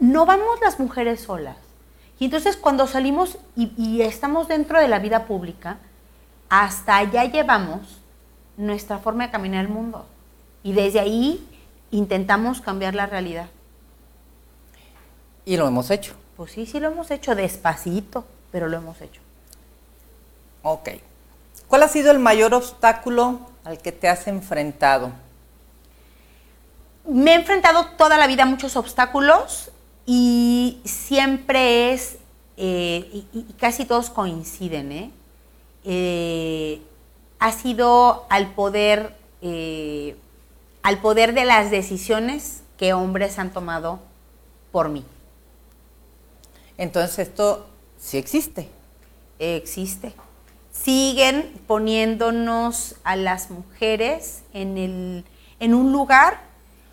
[0.00, 1.58] No vamos las mujeres solas.
[2.18, 5.76] Y entonces cuando salimos y, y estamos dentro de la vida pública,
[6.48, 8.00] hasta allá llevamos
[8.56, 10.06] nuestra forma de caminar el mundo.
[10.62, 11.46] Y desde ahí
[11.90, 13.48] intentamos cambiar la realidad.
[15.44, 16.21] Y lo hemos hecho.
[16.36, 19.20] Pues sí, sí lo hemos hecho despacito, pero lo hemos hecho.
[20.62, 20.90] Ok.
[21.68, 25.12] ¿Cuál ha sido el mayor obstáculo al que te has enfrentado?
[27.06, 29.70] Me he enfrentado toda la vida a muchos obstáculos
[30.06, 32.16] y siempre es,
[32.56, 35.10] eh, y, y casi todos coinciden, ¿eh?
[35.84, 36.80] Eh,
[37.38, 40.16] ha sido al poder, eh,
[40.82, 43.98] al poder de las decisiones que hombres han tomado
[44.70, 45.04] por mí.
[46.78, 47.66] Entonces esto
[47.98, 48.68] sí existe.
[49.38, 50.14] existe.
[50.70, 55.24] Siguen poniéndonos a las mujeres en, el,
[55.60, 56.40] en un lugar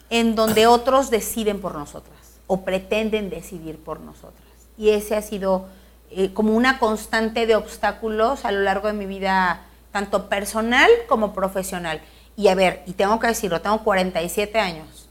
[0.10, 4.48] en donde otros deciden por nosotras o pretenden decidir por nosotras.
[4.78, 5.68] Y ese ha sido
[6.12, 9.62] eh, como una constante de obstáculos a lo largo de mi vida,
[9.92, 12.02] tanto personal como profesional.
[12.36, 15.10] Y a ver, y tengo que decirlo, tengo 47 años.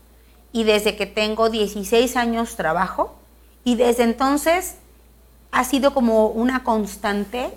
[0.50, 3.14] Y desde que tengo 16 años trabajo,
[3.64, 4.76] y desde entonces
[5.50, 7.50] ha sido como una constante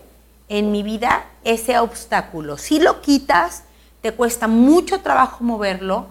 [0.49, 2.57] en mi vida ese obstáculo.
[2.57, 3.63] Si lo quitas,
[4.01, 6.07] te cuesta mucho trabajo moverlo,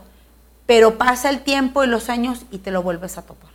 [0.66, 3.50] pero pasa el tiempo y los años y te lo vuelves a topar.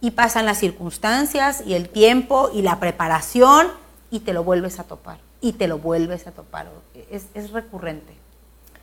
[0.00, 3.68] Y pasan las circunstancias y el tiempo y la preparación
[4.10, 5.18] y te lo vuelves a topar.
[5.40, 6.68] Y te lo vuelves a topar.
[7.10, 8.12] Es, es recurrente.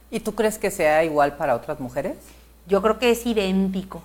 [0.10, 2.16] ¿Y tú crees que sea igual para otras mujeres?
[2.68, 4.02] Yo creo que es idéntico.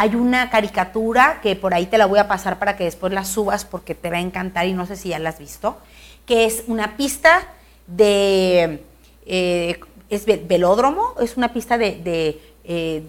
[0.00, 3.24] Hay una caricatura que por ahí te la voy a pasar para que después la
[3.24, 5.76] subas porque te va a encantar y no sé si ya la has visto,
[6.24, 7.48] que es una pista
[7.88, 8.84] de,
[9.26, 13.02] eh, es ve- velódromo, es una pista de, de, eh,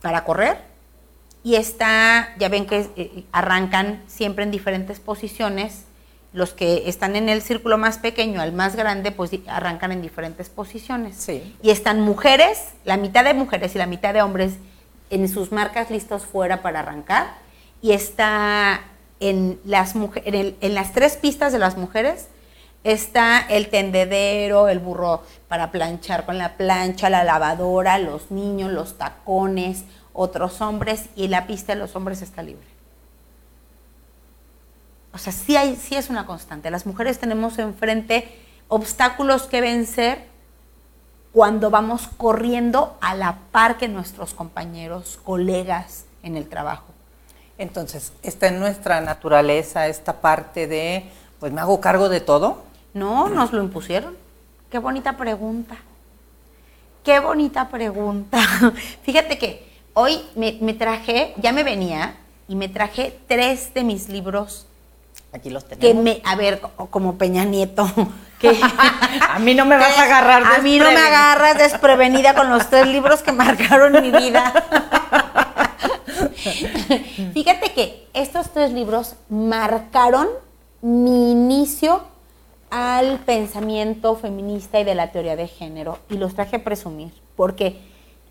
[0.00, 0.56] para correr
[1.42, 5.82] y está, ya ven que eh, arrancan siempre en diferentes posiciones.
[6.32, 10.48] Los que están en el círculo más pequeño al más grande, pues arrancan en diferentes
[10.48, 11.16] posiciones.
[11.16, 11.54] Sí.
[11.62, 14.54] Y están mujeres, la mitad de mujeres y la mitad de hombres
[15.10, 17.34] en sus marcas listos fuera para arrancar.
[17.82, 18.80] Y está
[19.20, 22.28] en las, en, en las tres pistas de las mujeres,
[22.82, 28.98] está el tendedero, el burro para planchar con la plancha, la lavadora, los niños, los
[28.98, 32.66] tacones, otros hombres y la pista de los hombres está libre.
[35.12, 36.70] O sea, sí, hay, sí es una constante.
[36.70, 38.28] Las mujeres tenemos enfrente
[38.68, 40.26] obstáculos que vencer
[41.34, 46.84] cuando vamos corriendo a la par que nuestros compañeros, colegas en el trabajo.
[47.58, 51.04] Entonces, está en nuestra naturaleza esta parte de,
[51.40, 52.62] pues me hago cargo de todo.
[52.94, 54.16] No, nos lo impusieron.
[54.70, 55.76] Qué bonita pregunta.
[57.02, 58.38] Qué bonita pregunta.
[59.02, 62.16] Fíjate que hoy me, me traje, ya me venía,
[62.48, 64.66] y me traje tres de mis libros
[65.32, 66.04] Aquí los que tenemos.
[66.04, 67.88] me, a ver, co- como Peña Nieto,
[68.38, 68.60] que
[69.28, 72.68] a mí no me vas a agarrar A mí no me agarras desprevenida con los
[72.68, 74.52] tres libros que marcaron mi vida.
[77.34, 80.28] Fíjate que estos tres libros marcaron
[80.82, 82.02] mi inicio
[82.70, 87.12] al pensamiento feminista y de la teoría de género y los traje a presumir.
[87.36, 87.80] Porque,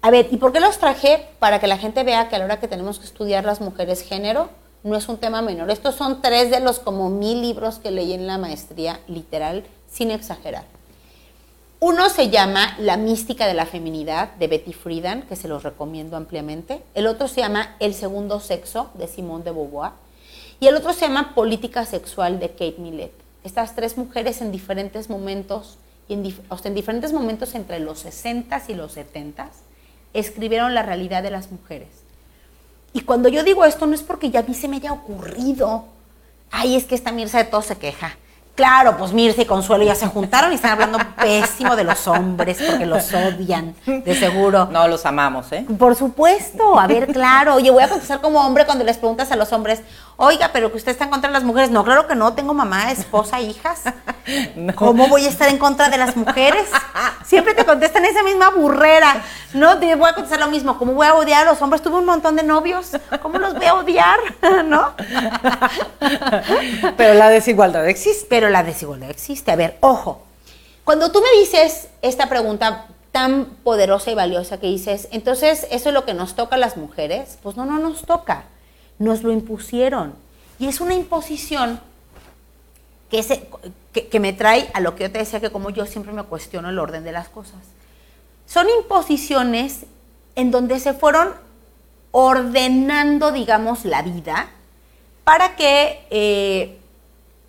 [0.02, 1.26] a ver, ¿y por qué los traje?
[1.40, 4.02] Para que la gente vea que a la hora que tenemos que estudiar las mujeres
[4.02, 4.50] género,
[4.84, 5.72] no es un tema menor.
[5.72, 10.10] Estos son tres de los como mil libros que leí en la maestría, literal, sin
[10.10, 10.66] exagerar.
[11.80, 16.18] Uno se llama La mística de la feminidad de Betty Friedan, que se los recomiendo
[16.18, 16.82] ampliamente.
[16.96, 19.92] El otro se llama El segundo sexo de Simone de Beauvoir.
[20.60, 25.10] Y el otro se llama Política sexual de Kate Millett estas tres mujeres en diferentes
[25.10, 25.78] momentos,
[26.10, 29.50] en, en diferentes momentos entre los 60 y los 70
[30.14, 31.90] escribieron la realidad de las mujeres.
[32.94, 35.86] Y cuando yo digo esto no es porque ya a mí se me haya ocurrido,
[36.52, 38.18] ay, es que esta Mirza de todo se queja.
[38.56, 42.62] Claro, pues Mirce y Consuelo ya se juntaron y están hablando pésimo de los hombres
[42.64, 44.68] porque los odian, de seguro.
[44.72, 45.66] No, los amamos, ¿eh?
[45.80, 47.56] Por supuesto, a ver, claro.
[47.56, 49.82] Oye, voy a contestar como hombre cuando les preguntas a los hombres,
[50.18, 51.72] oiga, pero que usted está en contra de las mujeres.
[51.72, 53.82] No, claro que no, tengo mamá, esposa, hijas.
[54.76, 56.70] ¿Cómo voy a estar en contra de las mujeres?
[57.26, 59.24] Siempre te contestan esa misma burrera.
[59.54, 60.78] No, te voy a contestar lo mismo.
[60.78, 61.82] ¿Cómo voy a odiar a los hombres?
[61.82, 62.92] Tuve un montón de novios.
[63.22, 64.20] ¿Cómo los voy a odiar?
[64.66, 64.94] ¿No?
[66.98, 68.28] Pero la desigualdad existe.
[68.30, 69.52] Pero la desigualdad existe.
[69.52, 70.24] A ver, ojo.
[70.84, 75.94] Cuando tú me dices esta pregunta tan poderosa y valiosa que dices, entonces, ¿eso es
[75.94, 77.38] lo que nos toca a las mujeres?
[77.44, 78.46] Pues no, no nos toca.
[79.00, 80.16] Nos lo impusieron.
[80.60, 81.80] Y es una imposición
[83.10, 83.48] que,
[84.10, 86.70] que, me trae a lo que yo te decía, que como yo siempre me cuestiono
[86.70, 87.60] el orden de las cosas.
[88.48, 89.86] Son imposiciones
[90.36, 91.34] en donde se fueron
[92.12, 94.50] ordenando, digamos, la vida
[95.24, 96.80] para que, eh,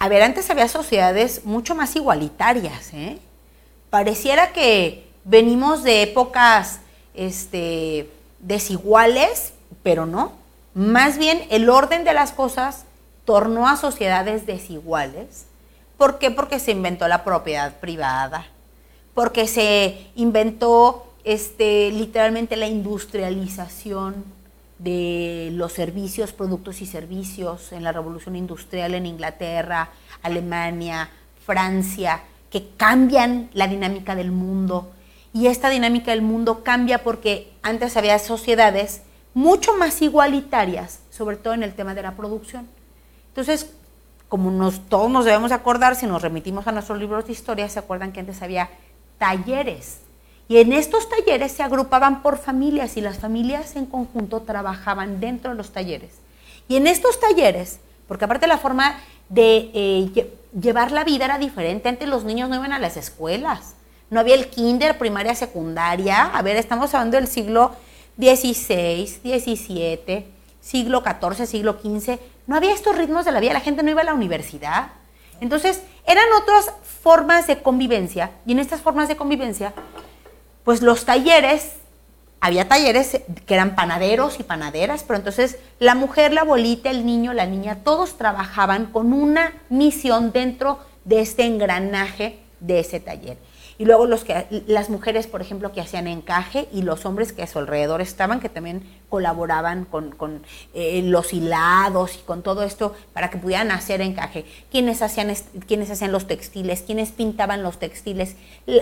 [0.05, 3.19] a ver, antes había sociedades mucho más igualitarias, ¿eh?
[3.91, 6.81] Pareciera que venimos de épocas
[7.15, 10.33] este, desiguales, pero no.
[10.75, 12.85] Más bien el orden de las cosas
[13.25, 15.47] tornó a sociedades desiguales
[15.97, 16.31] ¿Por qué?
[16.31, 18.47] Porque se inventó la propiedad privada,
[19.15, 24.25] porque se inventó este, literalmente la industrialización
[24.85, 29.89] de los servicios, productos y servicios en la revolución industrial en Inglaterra,
[30.22, 31.09] Alemania,
[31.45, 34.93] Francia, que cambian la dinámica del mundo.
[35.32, 41.55] Y esta dinámica del mundo cambia porque antes había sociedades mucho más igualitarias, sobre todo
[41.55, 42.68] en el tema de la producción.
[43.28, 43.72] Entonces,
[44.28, 47.78] como nos, todos nos debemos acordar, si nos remitimos a nuestros libros de historia, se
[47.78, 48.70] acuerdan que antes había
[49.18, 50.04] talleres.
[50.49, 55.51] Y en estos talleres se agrupaban por familias y las familias en conjunto trabajaban dentro
[55.51, 56.12] de los talleres.
[56.68, 61.88] Y en estos talleres, porque aparte la forma de eh, llevar la vida era diferente,
[61.88, 63.74] antes los niños no iban a las escuelas,
[64.11, 67.72] no había el kinder, primaria, secundaria, a ver, estamos hablando del siglo
[68.18, 70.26] XVI, XVII,
[70.61, 74.03] siglo XIV, siglo XV, no había estos ritmos de la vida, la gente no iba
[74.03, 74.88] a la universidad.
[75.40, 76.70] Entonces, eran otras
[77.03, 79.72] formas de convivencia, y en estas formas de convivencia,
[80.65, 81.73] pues los talleres,
[82.41, 87.33] había talleres que eran panaderos y panaderas, pero entonces la mujer, la abuelita, el niño,
[87.33, 93.39] la niña, todos trabajaban con una misión dentro de este engranaje de ese taller.
[93.85, 97.43] Y luego los que, las mujeres, por ejemplo, que hacían encaje y los hombres que
[97.43, 102.95] a su alrededor estaban, que también colaboraban con, eh, los hilados y con todo esto
[103.12, 104.47] para que pudieran hacer encaje.
[104.70, 105.35] Quienes hacían,
[105.66, 108.37] quienes hacían los textiles, quienes pintaban los textiles,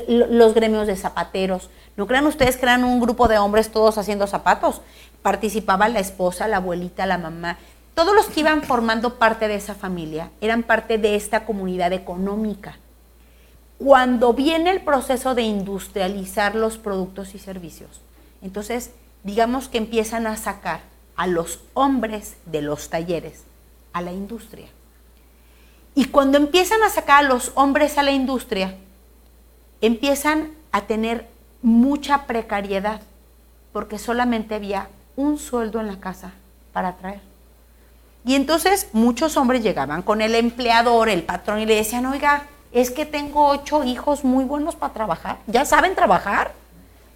[0.07, 1.68] los gremios de zapateros.
[1.96, 4.82] No crean ustedes que eran un grupo de hombres todos haciendo zapatos.
[5.20, 7.59] Participaba la esposa, la abuelita, la mamá.
[7.96, 12.78] Todos los que iban formando parte de esa familia eran parte de esta comunidad económica
[13.79, 18.01] cuando viene el proceso de industrializar los productos y servicios,
[18.41, 18.91] entonces
[19.25, 20.81] digamos que empiezan a sacar
[21.16, 23.45] a los hombres de los talleres
[23.93, 24.66] a la industria.
[25.95, 28.77] Y cuando empiezan a sacar a los hombres a la industria,
[29.81, 31.29] empiezan a tener
[31.61, 33.03] mucha precariedad,
[33.73, 36.33] porque solamente había un sueldo en la casa
[36.73, 37.20] para traer.
[38.25, 42.91] Y entonces muchos hombres llegaban con el empleador, el patrón, y le decían, oiga, es
[42.91, 45.39] que tengo ocho hijos muy buenos para trabajar.
[45.47, 46.53] ¿Ya saben trabajar?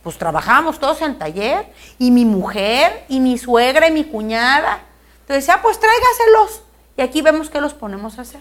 [0.02, 4.80] Pues trabajábamos todos en taller, y mi mujer, y mi suegra, y mi cuñada.
[5.22, 6.62] Entonces decía, pues tráigaselos.
[6.96, 8.40] Y aquí vemos que los ponemos a hacer.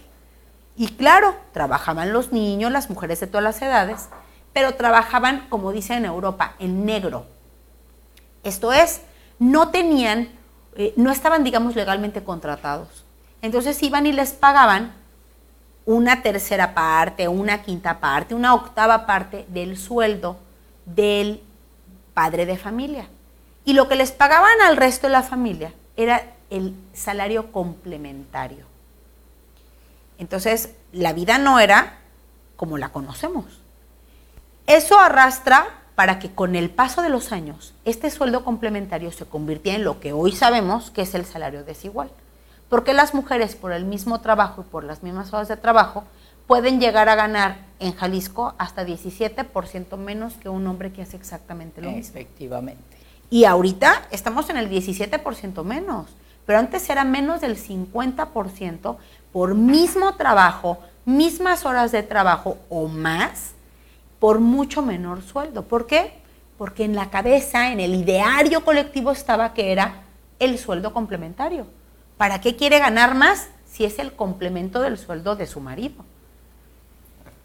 [0.76, 4.10] Y claro, trabajaban los niños, las mujeres de todas las edades,
[4.54, 7.26] pero trabajaban, como dicen en Europa, en negro.
[8.44, 9.02] Esto es,
[9.40, 10.30] no tenían,
[10.76, 13.06] eh, no estaban, digamos, legalmente contratados.
[13.42, 14.94] Entonces iban y les pagaban
[15.86, 20.38] una tercera parte, una quinta parte, una octava parte del sueldo
[20.86, 21.42] del
[22.14, 23.08] padre de familia.
[23.66, 28.66] Y lo que les pagaban al resto de la familia era el salario complementario.
[30.18, 31.98] Entonces, la vida no era
[32.56, 33.46] como la conocemos.
[34.68, 39.78] Eso arrastra para que con el paso de los años este sueldo complementario se convirtiera
[39.78, 42.10] en lo que hoy sabemos que es el salario desigual.
[42.70, 46.04] Porque las mujeres por el mismo trabajo y por las mismas horas de trabajo
[46.48, 51.82] pueden llegar a ganar en Jalisco hasta 17% menos que un hombre que hace exactamente
[51.82, 52.18] lo mismo.
[52.18, 52.84] Efectivamente.
[53.30, 56.08] Y ahorita estamos en el 17% menos,
[56.46, 58.98] pero antes era menos del 50%
[59.32, 63.54] por mismo trabajo, mismas horas de trabajo o más,
[64.20, 65.64] por mucho menor sueldo.
[65.64, 66.14] ¿Por qué?
[66.58, 70.04] Porque en la cabeza, en el ideario colectivo estaba que era
[70.40, 71.68] el sueldo complementario.
[72.18, 76.06] ¿Para qué quiere ganar más si es el complemento del sueldo de su marido?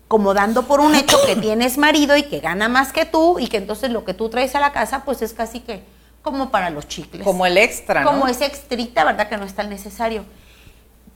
[0.06, 3.48] Como dando por un hecho que tienes marido y que gana más que tú y
[3.48, 5.82] que entonces lo que tú traes a la casa pues es casi que
[6.22, 7.24] como para los chicles.
[7.24, 8.10] Como el extra, ¿no?
[8.10, 9.28] Como ese extrita, ¿verdad?
[9.28, 10.24] Que no es tan necesario.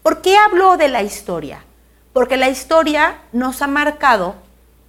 [0.03, 1.65] ¿Por qué hablo de la historia?
[2.13, 4.35] Porque la historia nos ha marcado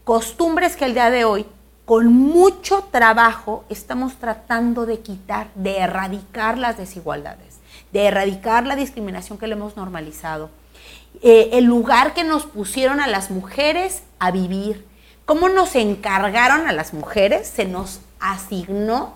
[0.03, 1.45] costumbres que el día de hoy,
[1.85, 7.54] con mucho trabajo, estamos tratando de quitar, de erradicar las desigualdades
[7.95, 10.49] de erradicar la discriminación que le hemos normalizado,
[11.21, 14.85] eh, el lugar que nos pusieron a las mujeres a vivir,
[15.23, 19.13] cómo nos encargaron a las mujeres, se nos asignó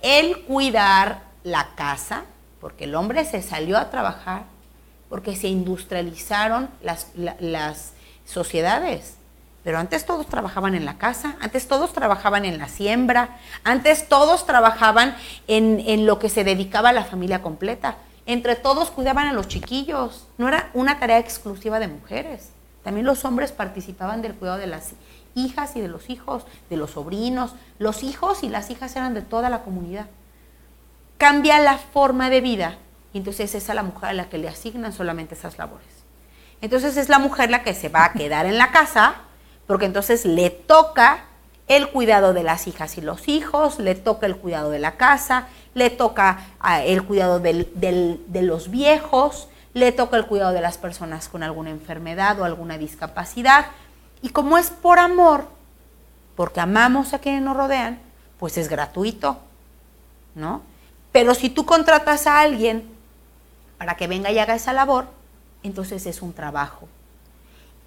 [0.00, 2.24] el cuidar la casa,
[2.62, 4.44] porque el hombre se salió a trabajar,
[5.10, 7.92] porque se industrializaron las, las
[8.24, 9.16] sociedades.
[9.64, 14.46] Pero antes todos trabajaban en la casa, antes todos trabajaban en la siembra, antes todos
[14.46, 15.14] trabajaban
[15.46, 17.98] en, en, lo que se dedicaba a la familia completa.
[18.26, 20.26] Entre todos cuidaban a los chiquillos.
[20.38, 22.50] No era una tarea exclusiva de mujeres.
[22.82, 24.92] También los hombres participaban del cuidado de las
[25.34, 27.54] hijas y de los hijos, de los sobrinos.
[27.78, 30.06] Los hijos y las hijas eran de toda la comunidad.
[31.18, 32.78] Cambia la forma de vida
[33.12, 35.86] y entonces es a la mujer a la que le asignan solamente esas labores.
[36.60, 39.16] Entonces es la mujer la que se va a quedar en la casa
[39.66, 41.24] porque entonces le toca
[41.68, 45.48] el cuidado de las hijas y los hijos, le toca el cuidado de la casa,
[45.74, 51.28] le toca ah, el cuidado de los viejos, le toca el cuidado de las personas
[51.28, 53.66] con alguna enfermedad o alguna discapacidad.
[54.22, 55.48] Y como es por amor,
[56.36, 57.98] porque amamos a quienes nos rodean,
[58.38, 59.38] pues es gratuito,
[60.34, 60.62] ¿no?
[61.12, 62.88] Pero si tú contratas a alguien
[63.78, 65.06] para que venga y haga esa labor,
[65.62, 66.88] entonces es un trabajo.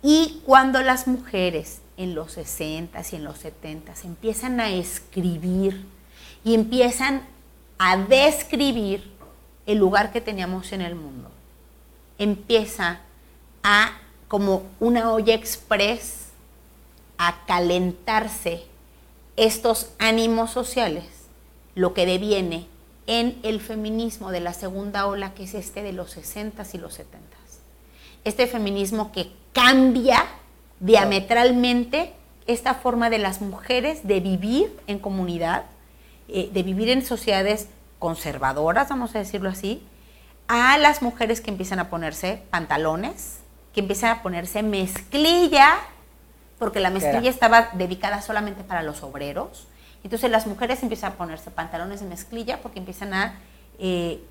[0.02, 5.86] Y cuando las mujeres en los 60 y en los 70 empiezan a escribir
[6.44, 7.24] y empiezan
[7.80, 9.12] a describir
[9.66, 11.30] el lugar que teníamos en el mundo.
[12.18, 13.02] Empieza
[13.64, 13.92] a,
[14.28, 16.28] como una olla express,
[17.18, 18.64] a calentarse
[19.36, 21.06] estos ánimos sociales,
[21.76, 22.68] lo que deviene
[23.08, 27.00] en el feminismo de la segunda ola, que es este de los 60s y los
[27.00, 27.08] 70s.
[28.24, 30.26] Este feminismo que cambia
[30.80, 32.14] diametralmente
[32.46, 35.64] esta forma de las mujeres de vivir en comunidad,
[36.28, 37.68] eh, de vivir en sociedades
[38.00, 39.84] conservadoras, vamos a decirlo así,
[40.48, 43.40] a las mujeres que empiezan a ponerse pantalones,
[43.74, 45.78] que empiezan a ponerse mezclilla,
[46.58, 49.68] porque la mezclilla estaba dedicada solamente para los obreros.
[50.04, 53.36] Entonces las mujeres empiezan a ponerse pantalones de mezclilla porque empiezan a
[53.78, 54.24] eh,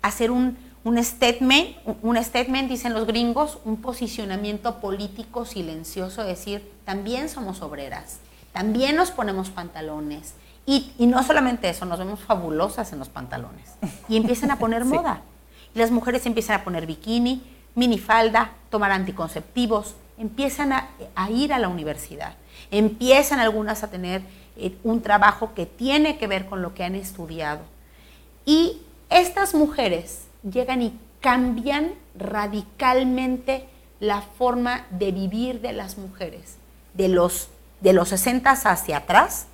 [0.00, 7.28] hacer un, un statement, un statement, dicen los gringos, un posicionamiento político silencioso, decir, también
[7.28, 8.18] somos obreras,
[8.52, 10.34] también nos ponemos pantalones,
[10.68, 13.72] y, no solamente eso, nos vemos fabulosas en los pantalones.
[14.06, 15.22] Y empiezan a poner moda.
[15.74, 17.42] Y las mujeres empiezan a poner bikini,
[17.74, 20.90] minifalda, tomar anticonceptivos, empiezan a,
[21.30, 22.34] ir a la universidad.
[22.70, 24.20] Empiezan algunas a tener
[24.58, 27.62] eh, un trabajo que tiene que ver con lo que han estudiado.
[28.44, 33.68] Y estas mujeres llegan y cambian radicalmente
[34.00, 36.56] la forma de vivir de las mujeres,
[36.94, 37.48] de los,
[37.80, 39.46] de los 60 hacia atrás,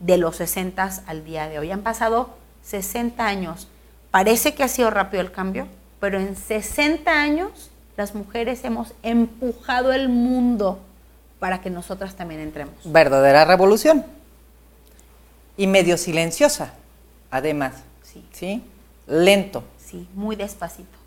[0.00, 1.70] de los 60 al día de hoy.
[1.70, 2.30] Han pasado
[2.62, 3.68] 60 años.
[4.10, 5.68] Parece que ha sido rápido el cambio,
[6.00, 10.80] pero en 60 años las mujeres hemos empujado el mundo
[11.38, 12.74] para que nosotras también entremos.
[12.84, 14.04] Verdadera revolución.
[15.56, 16.74] Y medio silenciosa,
[17.30, 17.74] además.
[18.02, 18.24] Sí.
[18.32, 18.64] ¿Sí?
[19.06, 19.64] Lento.
[19.86, 20.98] Sí, muy despacito.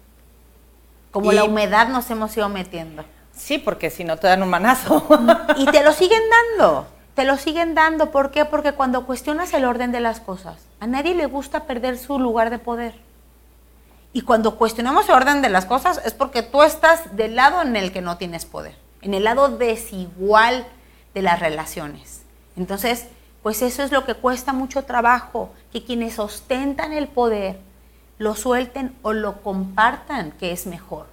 [1.12, 3.06] Como la humedad nos hemos ido metiendo.
[3.36, 5.06] Sí, porque si no te dan un manazo.
[5.58, 6.24] Y te lo siguen
[6.58, 6.88] dando
[7.20, 8.12] te lo siguen dando.
[8.12, 8.46] ¿Por qué?
[8.46, 12.50] Porque cuando cuestionas el orden de las cosas, a nadie le gusta perder su lugar
[12.50, 12.94] de poder.
[14.14, 17.76] Y cuando cuestionamos el orden de las cosas es porque tú estás del lado en
[17.76, 20.66] el que no tienes poder, en el lado desigual
[21.14, 22.22] de las relaciones.
[22.56, 23.08] Entonces,
[23.44, 27.60] pues eso es lo que cuesta mucho trabajo, que quienes ostentan el poder
[28.20, 31.08] lo suelten o lo compartan, que es mejor.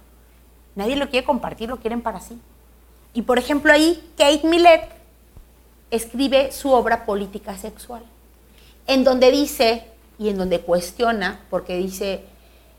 [0.75, 2.39] Nadie lo quiere compartir, lo quieren para sí.
[3.13, 4.91] Y por ejemplo ahí Kate Millett
[5.89, 8.03] escribe su obra Política Sexual,
[8.85, 9.87] en donde dice,
[10.19, 12.25] y en donde cuestiona, porque dice,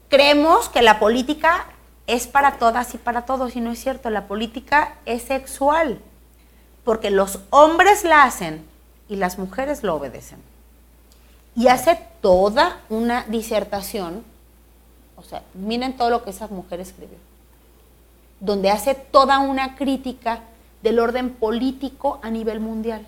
[0.09, 1.67] creemos que la política
[2.07, 6.01] es para todas y para todos, y no es cierto, la política es sexual,
[6.85, 8.65] porque los hombres la hacen
[9.09, 10.39] y las mujeres lo obedecen.
[11.57, 14.25] Y hace toda una disertación,
[15.17, 17.19] o sea, miren todo lo que esa mujer escribió,
[18.41, 20.41] donde hace toda una crítica
[20.83, 23.05] del orden político a nivel mundial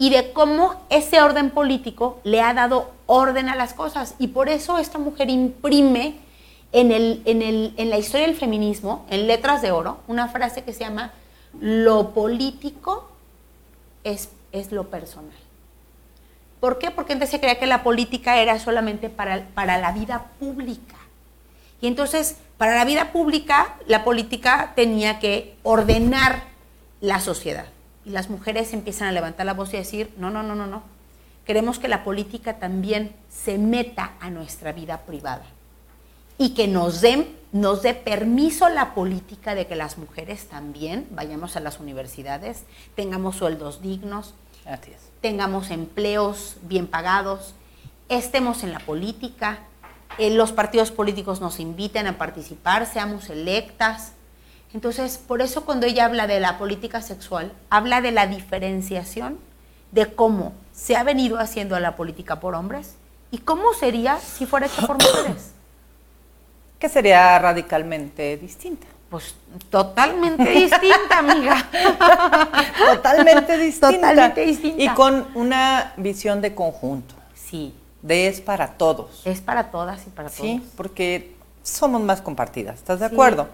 [0.00, 4.14] y de cómo ese orden político le ha dado orden a las cosas.
[4.18, 6.16] Y por eso esta mujer imprime
[6.72, 10.64] en, el, en, el, en la historia del feminismo, en letras de oro, una frase
[10.64, 11.12] que se llama,
[11.60, 13.10] lo político
[14.02, 15.36] es, es lo personal.
[16.60, 16.90] ¿Por qué?
[16.90, 20.96] Porque antes se creía que la política era solamente para, para la vida pública.
[21.80, 26.42] Y entonces, para la vida pública, la política tenía que ordenar
[27.00, 27.66] la sociedad.
[28.04, 30.82] Y las mujeres empiezan a levantar la voz y decir, no, no, no, no, no.
[31.46, 35.44] Queremos que la política también se meta a nuestra vida privada
[36.40, 41.56] y que nos den, nos dé permiso la política de que las mujeres también vayamos
[41.56, 42.62] a las universidades,
[42.94, 44.34] tengamos sueldos dignos,
[45.20, 47.54] tengamos empleos bien pagados,
[48.08, 49.60] estemos en la política,
[50.18, 54.12] eh, los partidos políticos nos inviten a participar, seamos electas,
[54.72, 59.38] entonces, por eso cuando ella habla de la política sexual, habla de la diferenciación
[59.90, 62.94] de cómo se ha venido haciendo la política por hombres
[63.32, 65.52] y cómo sería si fuera hecha por mujeres.
[66.78, 68.86] Que sería radicalmente distinta.
[69.10, 69.34] Pues
[69.68, 71.68] totalmente distinta, amiga.
[72.92, 73.90] totalmente distinta.
[73.90, 74.82] Totalmente distinta.
[74.82, 77.16] Y con una visión de conjunto.
[77.34, 77.74] Sí.
[78.02, 79.22] De es para todos.
[79.26, 80.40] Es para todas y para todos.
[80.40, 82.76] Sí, porque somos más compartidas.
[82.76, 83.48] ¿Estás de acuerdo?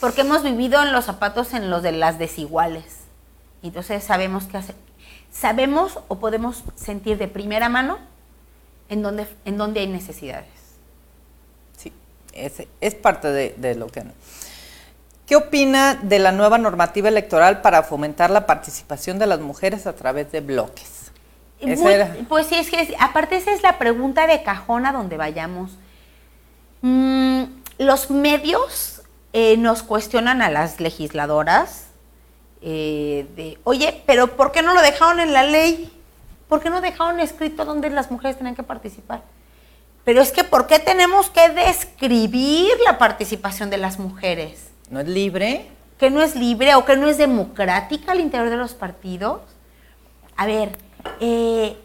[0.00, 2.84] porque hemos vivido en los zapatos en los de las desiguales.
[3.62, 4.74] Entonces sabemos qué hacer.
[5.32, 7.98] Sabemos o podemos sentir de primera mano
[8.88, 10.48] en donde, en donde hay necesidades.
[11.76, 11.92] Sí,
[12.32, 14.04] es, parte de, lo que...
[15.26, 19.94] ¿Qué opina de la nueva normativa electoral para fomentar la participación de las mujeres a
[19.94, 21.10] través de bloques?
[22.28, 25.72] pues sí, es que aparte esa es la pregunta de cajón a donde vayamos.
[26.82, 27.44] Mm,
[27.78, 29.02] los medios
[29.32, 31.86] eh, nos cuestionan a las legisladoras
[32.62, 35.92] eh, de, oye, pero ¿por qué no lo dejaron en la ley?
[36.48, 39.22] ¿Por qué no dejaron escrito dónde las mujeres tenían que participar?
[40.04, 44.75] Pero es que ¿por qué tenemos que describir la participación de las mujeres?
[44.90, 45.68] ¿No es libre?
[45.98, 49.40] Que no es libre o que no es democrática al interior de los partidos.
[50.36, 50.76] A ver,
[51.20, 51.76] eh,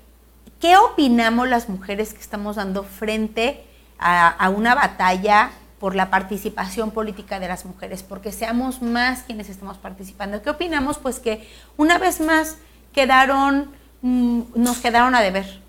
[0.59, 3.65] ¿qué opinamos las mujeres que estamos dando frente
[4.01, 9.77] a, una batalla por la participación política de las mujeres, porque seamos más quienes estamos
[9.77, 10.41] participando.
[10.41, 10.97] ¿Qué opinamos?
[10.97, 11.47] Pues que
[11.77, 12.57] una vez más
[12.93, 13.71] quedaron,
[14.01, 15.61] mm, nos quedaron a deber.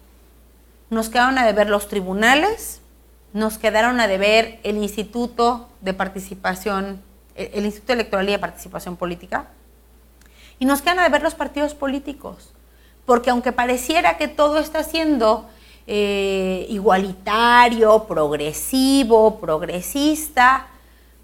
[0.91, 2.81] Nos quedaron a deber los tribunales,
[3.33, 7.03] nos quedaron a deber el Instituto de Participación,
[7.35, 9.49] el Instituto Electoral y de Participación Política,
[10.59, 12.53] y nos quedan a deber los partidos políticos,
[13.05, 15.49] porque aunque pareciera que todo está siendo
[15.87, 20.69] eh, igualitario, progresivo, progresista.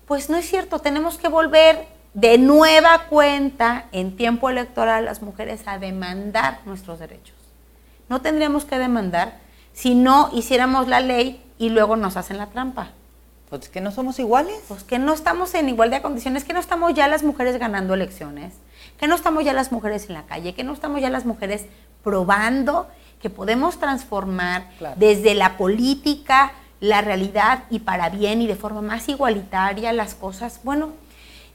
[0.07, 5.63] Pues no es cierto, tenemos que volver de nueva cuenta en tiempo electoral las mujeres
[5.67, 7.37] a demandar nuestros derechos.
[8.09, 9.39] No tendríamos que demandar
[9.73, 12.91] si no hiciéramos la ley y luego nos hacen la trampa.
[13.49, 14.61] Pues que no somos iguales.
[14.69, 17.95] Pues que no estamos en igualdad de condiciones, que no estamos ya las mujeres ganando
[17.95, 18.55] elecciones,
[18.99, 21.67] que no estamos ya las mujeres en la calle, que no estamos ya las mujeres
[22.03, 22.89] probando
[23.21, 29.09] que podemos transformar desde la política, la realidad y para bien y de forma más
[29.09, 30.61] igualitaria las cosas.
[30.63, 30.91] Bueno,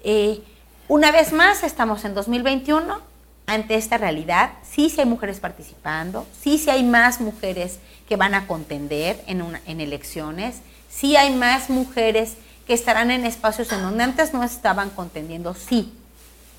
[0.04, 0.42] eh,
[0.88, 3.00] una vez más estamos en 2021
[3.46, 4.52] ante esta realidad.
[4.64, 9.44] Sí, sí hay mujeres participando, sí, sí hay más mujeres que van a contender en,
[9.66, 10.62] en elecciones,
[10.94, 12.36] sí hay más mujeres
[12.68, 15.94] que estarán en espacios en donde antes no estaban contendiendo, sí,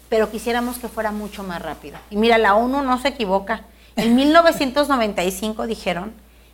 [0.09, 1.99] pero quisiéramos que fuera mucho más rápido.
[2.11, 3.63] Y mira, la ONU no se equivoca
[3.97, 6.13] en 1995 dijeron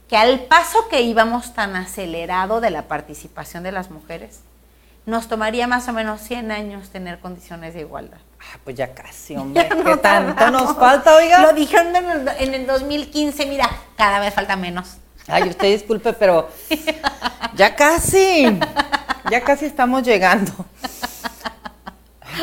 [0.08, 4.40] que al paso que íbamos tan acelerado de la participación de las mujeres,
[5.06, 8.18] nos tomaría más o menos 100 años tener condiciones de igualdad.
[8.40, 9.68] Ah, pues ya casi, hombre.
[9.68, 11.40] ¿Qué tanto nos falta, oiga?
[11.40, 14.96] Lo dijeron en el, 2015, mira, cada vez falta menos.
[15.26, 16.48] Ay, usted disculpe, pero
[17.54, 18.58] ya casi,
[19.30, 20.52] ya casi estamos llegando.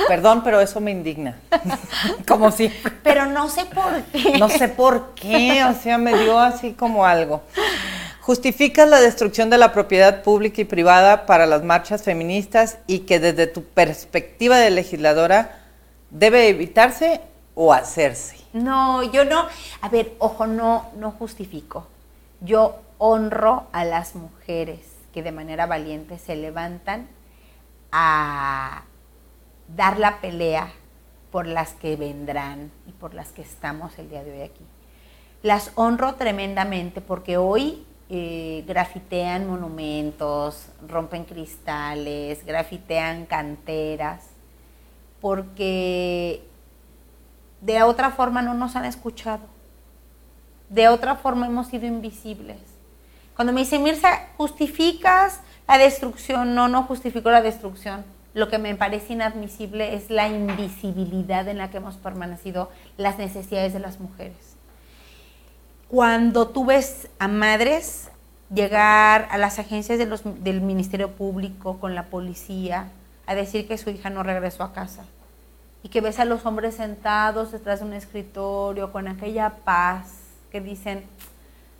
[0.08, 1.38] Perdón, pero eso me indigna.
[2.28, 2.94] Como siempre.
[3.04, 4.38] Pero no sé por qué.
[4.38, 7.42] No sé por qué, o sea, me dio así como algo.
[8.22, 13.20] Justificas la destrucción de la propiedad pública y privada para las marchas feministas y que
[13.20, 15.60] desde tu perspectiva de legisladora
[16.10, 17.22] debe evitarse
[17.56, 18.36] o hacerse.
[18.54, 19.48] No, yo no.
[19.82, 21.88] A ver, ojo, no, no justifico.
[22.42, 24.80] Yo honro a las mujeres
[25.14, 27.08] que de manera valiente se levantan
[27.92, 28.84] a
[29.76, 30.72] dar la pelea
[31.32, 34.66] por las que vendrán y por las que estamos el día de hoy aquí.
[35.44, 44.28] Las honro tremendamente porque hoy eh, grafitean monumentos, rompen cristales, grafitean canteras,
[45.20, 46.44] porque
[47.62, 49.57] de otra forma no nos han escuchado.
[50.70, 52.58] De otra forma hemos sido invisibles.
[53.36, 56.56] Cuando me dicen, Mirza, ¿justificas la destrucción?
[56.56, 58.04] No, no justifico la destrucción.
[58.34, 63.74] Lo que me parece inadmisible es la invisibilidad en la que hemos permanecido las necesidades
[63.74, 64.56] de las mujeres.
[65.88, 68.10] Cuando tú ves a madres
[68.54, 72.90] llegar a las agencias del Ministerio Público con la policía
[73.26, 75.04] a decir que su hija no regresó a casa
[75.84, 80.62] y que ves a los hombres sentados detrás de un escritorio con aquella paz que
[80.62, 81.06] dicen,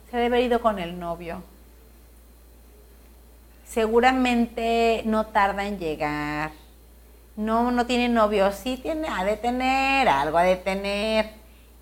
[0.10, 1.44] se debe haber ido con el novio.
[3.68, 6.52] Seguramente no tarda en llegar.
[7.36, 8.52] No, no tiene novio.
[8.52, 11.32] Sí tiene, ha de tener, algo ha de tener.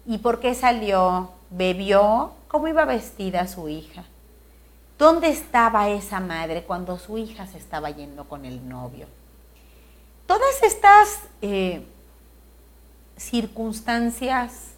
[0.05, 1.31] ¿Y por qué salió?
[1.49, 2.33] ¿Bebió?
[2.47, 4.03] ¿Cómo iba vestida su hija?
[4.97, 9.07] ¿Dónde estaba esa madre cuando su hija se estaba yendo con el novio?
[10.25, 11.85] Todas estas eh,
[13.17, 14.71] circunstancias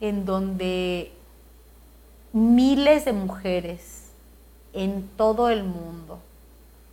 [0.00, 1.12] en donde
[2.32, 4.10] miles de mujeres
[4.72, 6.20] en todo el mundo,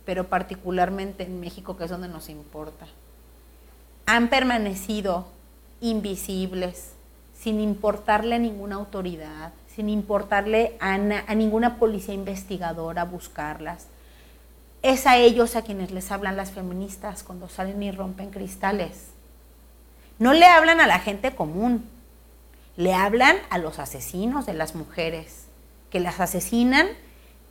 [0.04, 2.86] pero particularmente en México, que es donde nos importa,
[4.06, 5.26] han permanecido
[5.80, 6.92] invisibles,
[7.38, 10.96] sin importarle a ninguna autoridad, sin importarle a,
[11.34, 13.86] ninguna policía investigadora buscarlas.
[14.82, 19.08] Es a ellos a quienes les hablan las feministas cuando salen y rompen cristales.
[20.18, 21.84] No le hablan a la gente común,
[22.78, 25.46] le hablan a los asesinos de las mujeres,
[25.90, 26.86] que las asesinan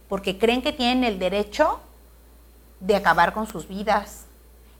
[0.08, 1.82] porque creen que tienen el derecho
[2.80, 4.24] de acabar con sus vidas.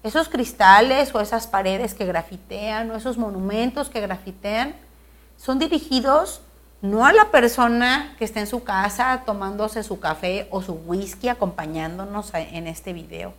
[0.04, 4.74] Esos cristales o esas paredes que grafitean o esos monumentos que grafitean
[5.36, 6.40] son dirigidos
[6.82, 11.28] no a la persona que está en su casa tomándose su café o su whisky
[11.28, 13.34] acompañándonos en este video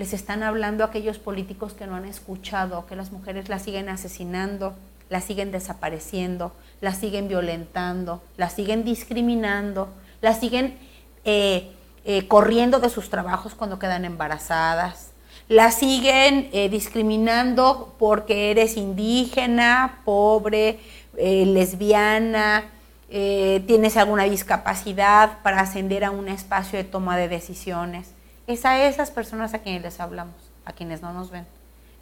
[0.00, 3.90] les están hablando a aquellos políticos que no han escuchado, que las mujeres las siguen
[3.90, 4.74] asesinando,
[5.10, 9.88] las siguen desapareciendo, las siguen violentando, las siguen discriminando,
[10.22, 10.78] las siguen
[11.24, 11.72] eh,
[12.06, 15.10] eh, corriendo de sus trabajos cuando quedan embarazadas,
[15.48, 20.78] las siguen eh, discriminando porque eres indígena, pobre,
[21.16, 22.70] lesbiana,
[23.10, 28.14] tienes alguna discapacidad para ascender a un espacio de toma de decisiones
[28.52, 30.34] es a esas personas a quienes les hablamos,
[30.64, 31.46] a quienes no nos ven.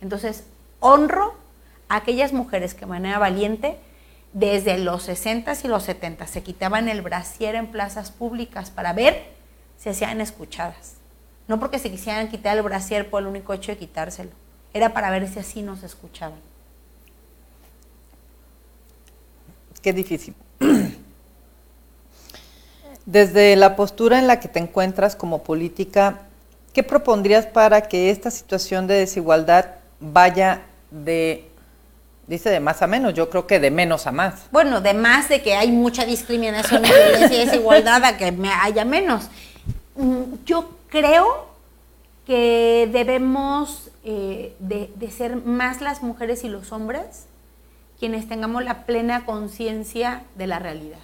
[0.01, 0.45] Entonces,
[0.81, 1.35] honro
[1.89, 3.77] aquellas mujeres que de manera valiente,
[4.33, 9.25] desde los 60 y los 70, se quitaban el brasier en plazas públicas para ver
[9.79, 10.95] si sean escuchadas.
[11.47, 14.31] No porque se quisieran quitar el brasier por el único hecho de quitárselo,
[14.75, 16.39] era para ver si así nos escuchaban.
[19.81, 20.35] Qué difícil.
[23.07, 26.29] Desde la postura en la que te encuentras como política,
[26.79, 29.67] ¿Qué propondrías para que esta situación de desigualdad
[29.99, 30.63] vaya
[30.93, 31.48] de,
[32.29, 34.47] dice de más a menos, yo creo que de menos a más?
[34.53, 39.29] Bueno, de más de que hay mucha discriminación y desigualdad a que haya menos.
[39.97, 41.49] Mm, yo creo
[42.27, 47.25] que debemos eh, de, de ser más las mujeres y los hombres
[47.99, 51.01] quienes tengamos la plena conciencia de la realidad.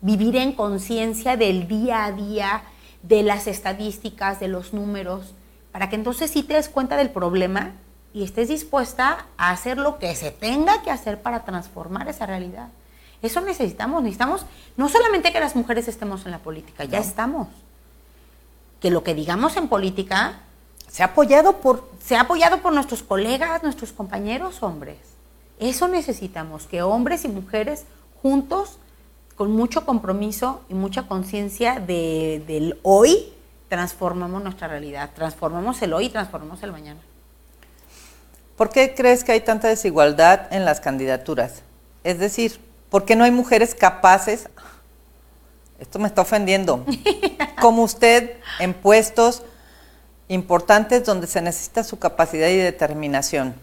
[0.00, 2.62] Vivir en conciencia del día a día,
[3.02, 5.34] de las estadísticas, de los números,
[5.70, 7.72] para que entonces sí te des cuenta del problema
[8.14, 12.68] y estés dispuesta a hacer lo que se tenga que hacer para transformar esa realidad.
[13.20, 14.46] Eso necesitamos, necesitamos
[14.76, 17.48] no solamente que las mujeres estemos en la política, ya estamos.
[18.80, 20.40] Que lo que digamos en política
[20.88, 24.98] se ha apoyado por se ha apoyado por nuestros colegas, nuestros compañeros hombres.
[25.58, 27.84] Eso necesitamos, que hombres y mujeres
[28.22, 28.78] juntos
[29.36, 33.32] con mucho compromiso y mucha conciencia de, del hoy,
[33.68, 37.00] transformamos nuestra realidad, transformamos el hoy y transformamos el mañana.
[38.56, 41.62] ¿Por qué crees que hay tanta desigualdad en las candidaturas?
[42.04, 44.48] Es decir, ¿por qué no hay mujeres capaces
[45.78, 46.84] esto me está ofendiendo,
[47.60, 49.42] como usted en puestos
[50.28, 53.54] importantes donde se necesita su capacidad y determinación?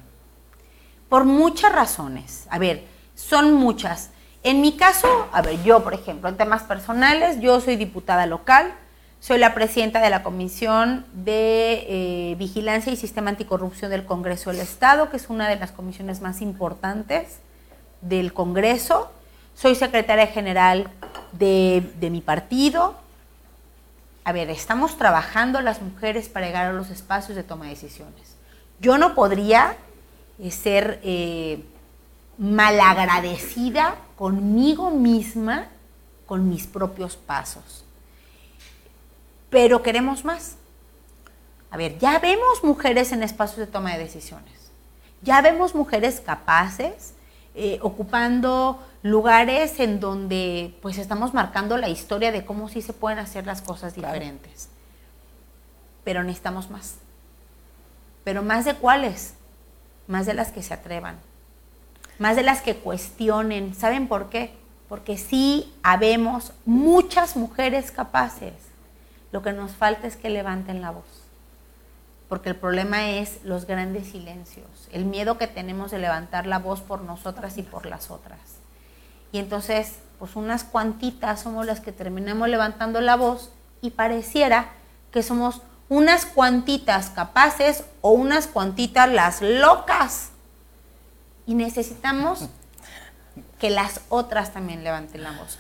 [1.10, 2.46] Por muchas razones.
[2.50, 2.86] A ver,
[3.16, 4.10] son muchas.
[4.44, 8.74] En mi caso, a ver, yo, por ejemplo, en temas personales, yo soy diputada local,
[9.22, 11.86] soy la presidenta de la Comisión de
[12.32, 16.22] eh, Vigilancia y Sistema Anticorrupción del Congreso del Estado, que es una de las comisiones
[16.22, 17.38] más importantes
[18.02, 19.12] del Congreso.
[19.54, 20.90] Soy secretaria general
[21.34, 22.96] de, mi partido.
[24.24, 28.36] A ver, estamos trabajando las mujeres para llegar a los espacios de toma de decisiones.
[28.80, 29.76] Yo no podría
[30.40, 31.64] eh, ser eh,
[32.40, 35.68] malagradecida conmigo misma
[36.26, 37.81] con mis propios pasos.
[39.52, 40.56] Pero queremos más.
[41.70, 44.72] A ver, ya vemos mujeres en espacios de toma de decisiones.
[45.22, 47.14] Ya vemos mujeres capaces,
[47.54, 53.20] eh, ocupando lugares en donde pues estamos marcando la historia de cómo sí se pueden
[53.20, 54.70] hacer las cosas diferentes.
[56.04, 56.96] Pero necesitamos más.
[58.24, 59.34] Pero más de cuáles?
[60.08, 61.18] Más de las que se atrevan.
[62.20, 63.76] Más de las que cuestionen.
[63.76, 64.54] ¿Saben por qué?
[64.88, 68.71] Porque sí habemos muchas mujeres capaces.
[69.32, 71.06] Lo que nos falta es que levanten la voz.
[72.28, 76.82] Porque el problema es los grandes silencios, el miedo que tenemos de levantar la voz
[76.82, 78.40] por nosotras y por las otras.
[79.34, 83.52] Y entonces, pues unas cuantitas somos las que terminamos levantando la voz
[83.82, 84.70] y pareciera
[85.12, 90.30] que somos unas cuantitas capaces o unas cuantitas las locas.
[91.46, 92.48] Y necesitamos
[93.60, 95.58] que las otras también levanten la voz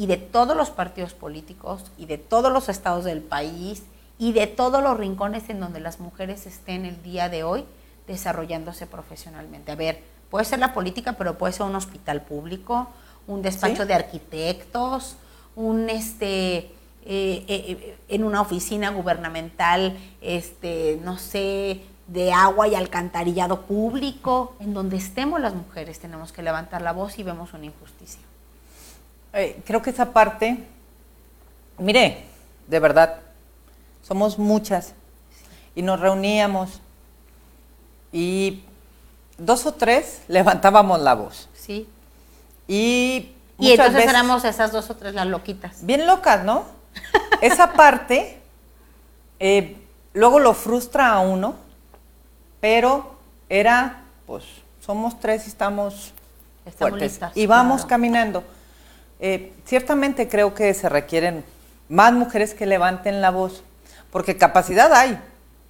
[0.00, 3.82] y de todos los partidos políticos y de todos los estados del país
[4.18, 7.66] y de todos los rincones en donde las mujeres estén el día de hoy
[8.06, 9.72] desarrollándose profesionalmente.
[9.72, 12.88] A ver, puede ser la política, pero puede ser un hospital público,
[13.26, 15.16] un despacho de arquitectos,
[15.54, 16.70] un este eh,
[17.04, 24.72] eh, eh, en una oficina gubernamental, este, no sé, de agua y alcantarillado público, en
[24.72, 28.29] donde estemos las mujeres tenemos que levantar la voz y vemos una injusticia.
[29.32, 30.58] Eh, creo que esa parte,
[31.78, 32.24] mire,
[32.66, 33.20] de verdad,
[34.02, 34.94] somos muchas
[35.74, 36.80] y nos reuníamos
[38.12, 38.62] y
[39.38, 41.48] dos o tres levantábamos la voz.
[41.54, 41.88] Sí.
[42.66, 45.84] Y, y entonces éramos esas dos o tres las loquitas.
[45.84, 46.64] Bien locas, ¿no?
[47.40, 48.40] esa parte
[49.38, 49.76] eh,
[50.12, 51.54] luego lo frustra a uno,
[52.60, 53.14] pero
[53.48, 54.44] era, pues,
[54.84, 56.12] somos tres y estamos,
[56.76, 57.18] fuertes.
[57.34, 58.44] y vamos caminando.
[59.20, 61.44] Eh, ciertamente creo que se requieren
[61.88, 63.62] más mujeres que levanten la voz,
[64.10, 65.20] porque capacidad hay.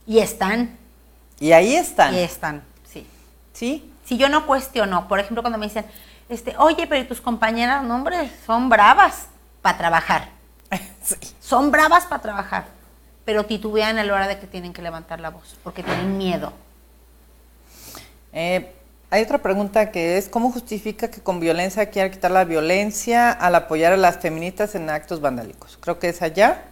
[0.06, 0.78] Y están.
[1.40, 2.14] Y ahí están.
[2.14, 3.06] Y están, sí.
[3.52, 3.92] ¿Sí?
[4.04, 5.84] Si yo no cuestiono, por ejemplo, cuando me dicen,
[6.28, 9.26] este, oye, pero tus compañeras, no, hombre, son bravas
[9.62, 10.28] para trabajar.
[11.02, 11.16] sí.
[11.40, 12.66] Son bravas para trabajar,
[13.24, 16.52] pero titubean a la hora de que tienen que levantar la voz, porque tienen miedo.
[18.32, 18.72] Eh,
[19.10, 23.56] hay otra pregunta que es, ¿cómo justifica que con violencia quiera quitar la violencia al
[23.56, 25.76] apoyar a las feministas en actos vandálicos?
[25.80, 26.62] Creo que es allá.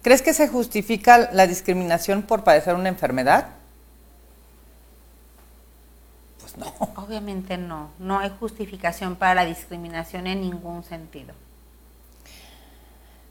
[0.00, 3.48] ¿Crees que se justifica la discriminación por padecer una enfermedad?
[6.40, 6.72] Pues no.
[6.96, 7.90] Obviamente no.
[7.98, 11.34] No hay justificación para la discriminación en ningún sentido.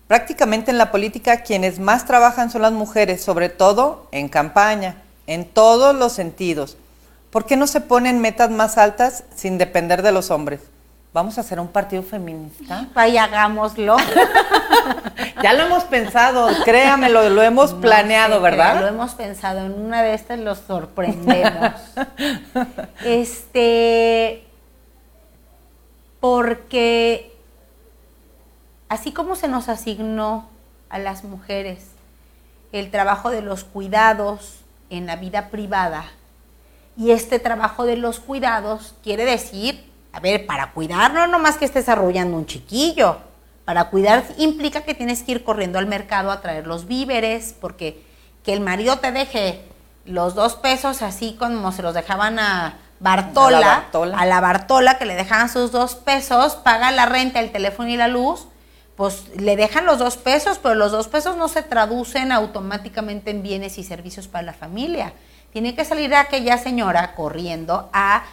[0.08, 5.46] Prácticamente en la política quienes más trabajan son las mujeres, sobre todo en campaña, en
[5.50, 6.78] todos los sentidos
[7.34, 10.62] ¿Por qué no se ponen metas más altas sin depender de los hombres?
[11.14, 12.88] ¿Vamos a hacer un partido feminista?
[12.94, 13.98] Vaya, hagámoslo.
[15.44, 18.82] ya lo hemos pensado, créamelo, lo hemos planeado, ¿verdad?
[18.82, 21.74] Lo hemos pensado, en una de estas los sorprendemos.
[23.04, 24.44] este,
[26.20, 27.36] porque
[28.90, 30.48] así como se nos asignó
[30.92, 31.80] a las mujeres
[32.72, 34.60] el trabajo de los cuidados
[34.92, 36.06] en la vida privada,
[36.98, 41.66] y este trabajo de los cuidados quiere decir, a ver, para cuidar no nomás que
[41.66, 43.18] estés arrollando un chiquillo,
[43.66, 48.04] para cuidar implica que tienes que ir corriendo al mercado a traer los víveres, porque
[48.44, 49.62] que el marido te deje
[50.06, 54.42] los dos pesos así como se los dejaban a Bartola, a la Bartola, a la
[54.42, 58.48] Bartola que le dejaban sus dos pesos, paga la renta, el teléfono y la luz,
[58.96, 63.42] pues le dejan los dos pesos, pero los dos pesos no se traducen automáticamente en
[63.42, 65.14] bienes y servicios para la familia.
[65.54, 68.24] Tiene que salir aquella señora corriendo a,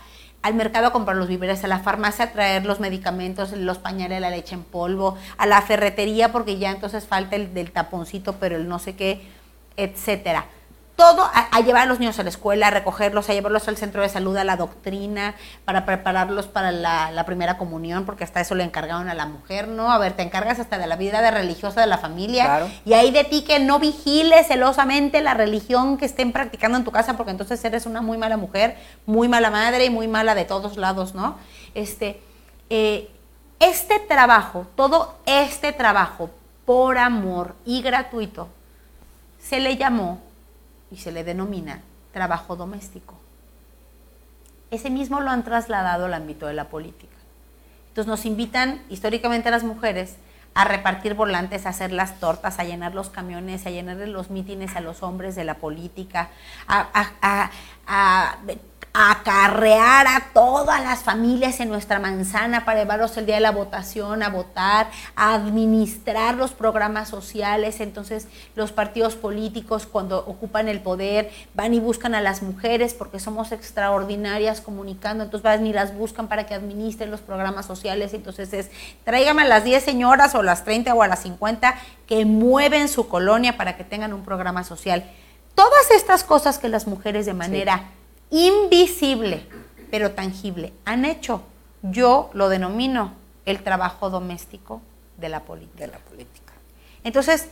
[0.41, 4.23] al mercado a comprar los víveres, a la farmacia a traer los medicamentos, los pañales,
[4.23, 8.57] la leche en polvo, a la ferretería porque ya entonces falta el del taponcito, pero
[8.57, 9.21] el no sé qué,
[9.77, 10.47] etcétera.
[11.01, 14.03] Todo, a, llevar a los niños a la escuela, a recogerlos, a llevarlos al centro
[14.03, 15.35] de salud, a la doctrina,
[15.65, 19.91] para prepararlos para la, primera comunión, porque hasta eso le encargaron a la mujer, ¿no?
[19.91, 22.67] A ver, te encargas hasta de la vida de religiosa de la familia.
[22.85, 26.91] Y hay de ti que no vigiles celosamente la religión que estén practicando en tu
[26.91, 28.77] casa, porque entonces eres una muy mala mujer,
[29.07, 31.39] muy mala madre y muy mala de todos lados, ¿no?
[31.75, 32.21] Este,
[32.69, 33.09] eh,
[33.59, 36.29] este trabajo, todo este trabajo
[36.67, 38.49] por amor y gratuito,
[39.41, 40.21] se le llamó
[40.91, 41.83] y se le denomina
[42.13, 43.15] trabajo doméstico.
[44.71, 47.17] Ese mismo lo han trasladado al ámbito de la política.
[47.89, 50.17] Entonces nos invitan históricamente a las mujeres
[50.55, 54.77] a repartir volantes, a hacer las tortas, a llenar los camiones, a llenarle los mítines
[54.77, 56.31] a los hombres de la política,
[56.67, 57.51] a,
[57.87, 58.37] a
[58.93, 64.23] acarrear a todas las familias en nuestra manzana para llevarlos el día de la votación
[64.25, 67.81] a votar, a administrar los programas sociales.
[67.81, 68.27] Entonces
[68.57, 73.53] los partidos políticos cuando ocupan el poder van y buscan a las mujeres porque somos
[73.53, 78.13] extraordinarias comunicando, entonces van y las buscan para que administren los programas sociales.
[78.13, 78.71] Entonces es,
[79.05, 81.77] tráigame a las 10 señoras o las 30 o a las 50
[82.09, 85.05] que mueven su colonia para que tengan un programa social.
[85.55, 87.85] Todas estas cosas que las mujeres de manera
[88.31, 89.47] invisible,
[89.91, 91.43] pero tangible, han hecho.
[91.83, 93.13] Yo lo denomino
[93.47, 94.81] el trabajo doméstico
[95.17, 95.79] de la política.
[95.79, 96.53] De la política.
[97.05, 97.49] Entonces,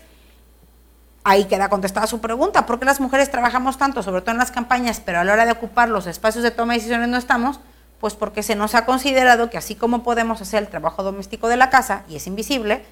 [1.24, 4.50] ahí queda contestada su pregunta, ¿por qué las mujeres trabajamos tanto, sobre todo en las
[4.50, 7.60] campañas, pero a la hora de ocupar los espacios de toma de decisiones no estamos?
[8.00, 11.56] Pues porque se nos ha considerado que así como podemos hacer el trabajo doméstico de
[11.56, 12.84] la casa, y es invisible,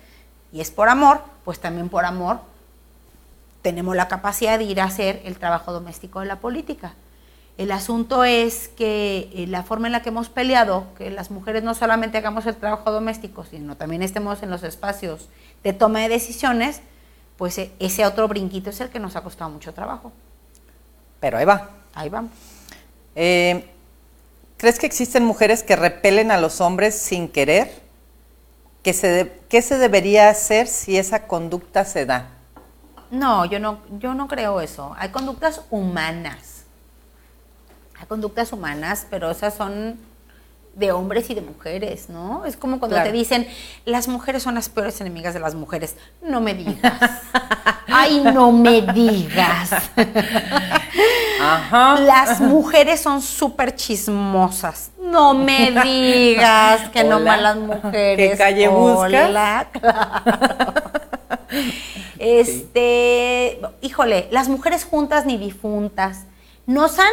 [0.52, 2.40] y es por amor, pues también por amor
[3.62, 6.94] tenemos la capacidad de ir a hacer el trabajo doméstico de la política.
[7.58, 11.62] El asunto es que eh, la forma en la que hemos peleado, que las mujeres
[11.62, 15.30] no solamente hagamos el trabajo doméstico, sino también estemos en los espacios
[15.64, 16.82] de toma de decisiones,
[17.38, 20.12] pues e, ese otro brinquito es el que nos ha costado mucho trabajo.
[21.18, 21.70] Pero ahí va.
[21.94, 22.32] Ahí vamos.
[23.14, 23.66] Eh,
[24.58, 27.82] ¿Crees que existen mujeres que repelen a los hombres sin querer?
[28.82, 32.28] ¿Qué se, ¿Qué se debería hacer si esa conducta se da?
[33.10, 34.94] No, yo no, yo no creo eso.
[34.98, 36.55] Hay conductas humanas
[37.98, 39.98] hay conductas humanas, pero esas son
[40.76, 42.44] de hombres y de mujeres, ¿no?
[42.44, 43.48] Es como cuando te dicen,
[43.86, 45.96] las mujeres son las peores enemigas de las mujeres.
[46.20, 46.92] No me digas.
[47.86, 49.70] Ay, no me digas.
[51.40, 51.98] Ajá.
[52.00, 54.90] Las mujeres son súper chismosas.
[55.00, 58.32] No me digas que no malas mujeres.
[58.32, 59.68] ¿Qué calle Hola,
[62.18, 66.24] Este, híjole, las mujeres juntas ni difuntas
[66.66, 67.12] nos han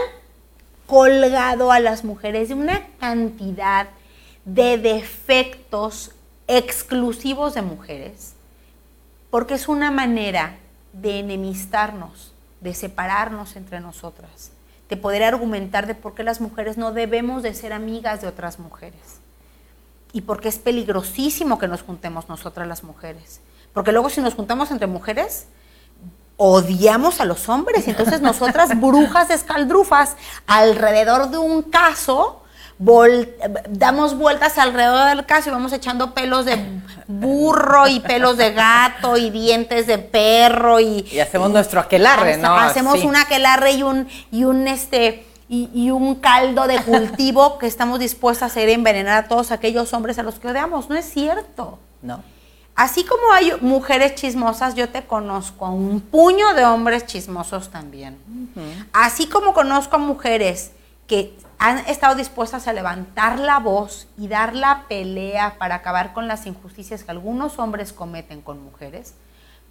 [0.86, 3.88] colgado a las mujeres de una cantidad
[4.46, 6.12] de defectos
[6.48, 8.34] exclusivos de mujeres,
[9.30, 10.58] porque es una manera
[10.92, 14.52] de enemistarnos, de separarnos entre nosotras,
[14.90, 18.60] de poder argumentar de por qué las mujeres no debemos de ser amigas de otras
[18.60, 19.20] mujeres.
[20.12, 23.40] Y porque es peligrosísimo que nos juntemos nosotras las mujeres,
[23.74, 25.48] porque luego si nos juntamos entre mujeres,
[26.38, 27.88] odiamos a los hombres.
[27.88, 30.16] Entonces nosotras, brujas escaldrufas,
[30.48, 32.44] alrededor de un caso,
[33.70, 39.18] damos vueltas alrededor del caso y vamos echando pelos de burro y pelos de gato
[39.18, 41.06] y dientes de perro y...
[41.12, 42.56] Y hacemos nuestro aquelarre, ¿no?
[42.56, 45.28] Hacemos un aquelarre y un, y un este...
[45.50, 50.18] Y, un caldo de cultivo que estamos dispuestos a hacer envenenar a todos aquellos hombres
[50.18, 50.90] a los que odiamos.
[50.90, 51.78] No es cierto.
[52.02, 52.24] No.
[52.76, 58.17] Así como hay mujeres chismosas, yo te conozco a un puño de hombres chismosos también.
[58.91, 60.71] Así como conozco a mujeres
[61.05, 66.28] que han estado dispuestas a levantar la voz y dar la pelea para acabar con
[66.28, 69.13] las injusticias que algunos hombres cometen con mujeres,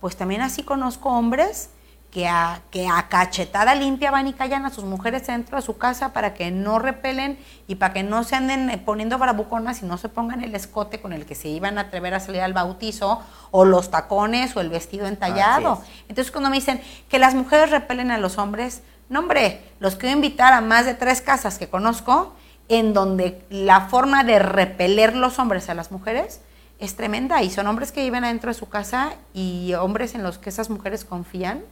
[0.00, 1.70] pues también así conozco hombres
[2.12, 5.78] que a, que a cachetada limpia van y callan a sus mujeres dentro de su
[5.78, 9.86] casa para que no repelen y para que no se anden eh, poniendo bravuconas y
[9.86, 12.52] no se pongan el escote con el que se iban a atrever a salir al
[12.52, 15.82] bautizo o los tacones o el vestido entallado.
[16.06, 20.14] Entonces cuando me dicen que las mujeres repelen a los hombres, no hombre, los quiero
[20.14, 22.34] invitar a más de tres casas que conozco
[22.68, 26.42] en donde la forma de repeler los hombres a las mujeres
[26.78, 30.36] es tremenda y son hombres que viven adentro de su casa y hombres en los
[30.36, 31.62] que esas mujeres confían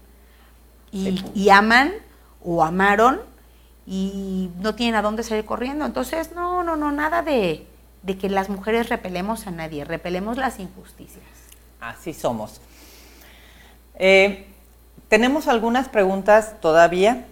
[0.93, 1.93] y, aman
[2.45, 3.21] o amaron
[3.87, 5.85] y no tienen a dónde salir corriendo.
[5.85, 7.67] Entonces, no, no, no, nada de,
[8.21, 11.25] que las mujeres repelemos a nadie, repelemos las injusticias.
[11.81, 12.61] Así somos.
[13.97, 14.47] Eh,
[15.09, 17.25] tenemos algunas preguntas todavía,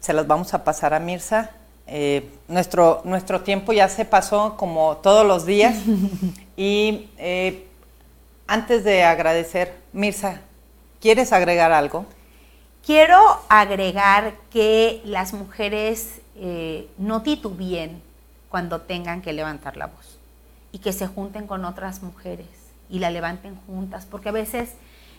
[0.00, 1.50] se las vamos a pasar a Mirza.
[1.88, 5.76] Eh, nuestro, nuestro tiempo ya se pasó como todos los días
[6.56, 7.66] y eh,
[8.46, 10.40] antes de agradecer, Mirza,
[11.00, 12.06] ¿quieres agregar algo?
[12.86, 13.18] Quiero
[13.48, 18.00] agregar que las mujeres eh, no titubeen
[18.48, 20.20] cuando tengan que levantar la voz
[20.70, 22.46] y que se junten con otras mujeres
[22.88, 24.74] y la levanten juntas, porque a veces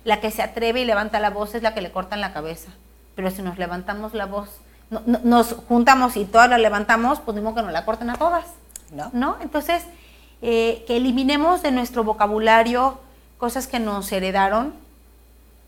[0.05, 2.71] la que se atreve y levanta la voz es la que le cortan la cabeza,
[3.15, 4.49] pero si nos levantamos la voz,
[4.89, 8.45] nos juntamos y todas la levantamos, pues mismo que nos la corten a todas,
[9.11, 9.35] ¿no?
[9.41, 9.83] Entonces,
[10.41, 12.97] eh, que eliminemos de nuestro vocabulario
[13.37, 14.73] cosas que nos heredaron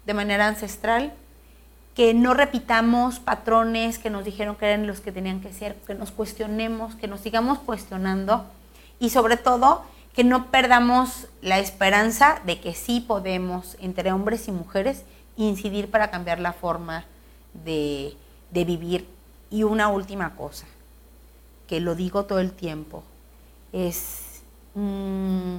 [0.06, 1.12] de manera ancestral,
[2.00, 5.96] que no repitamos patrones que nos dijeron que eran los que tenían que ser, que
[5.96, 8.46] nos cuestionemos, que nos sigamos cuestionando
[9.02, 9.84] y sobre todo
[10.16, 15.04] que no perdamos la esperanza de que sí podemos, entre hombres y mujeres,
[15.36, 17.04] incidir para cambiar la forma
[17.66, 18.16] de,
[18.54, 19.06] vivir.
[19.52, 20.68] Y una última cosa,
[21.68, 23.04] que lo digo todo el tiempo,
[23.74, 24.42] es
[24.74, 25.58] mm,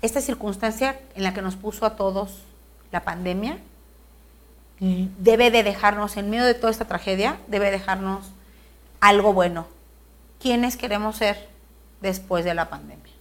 [0.00, 2.38] esta circunstancia en la que nos puso a todos
[2.90, 3.58] la pandemia,
[4.82, 8.26] debe de dejarnos, en medio de toda esta tragedia, debe dejarnos
[9.00, 9.66] algo bueno.
[10.40, 11.48] ¿Quiénes queremos ser
[12.00, 13.12] después de la pandemia?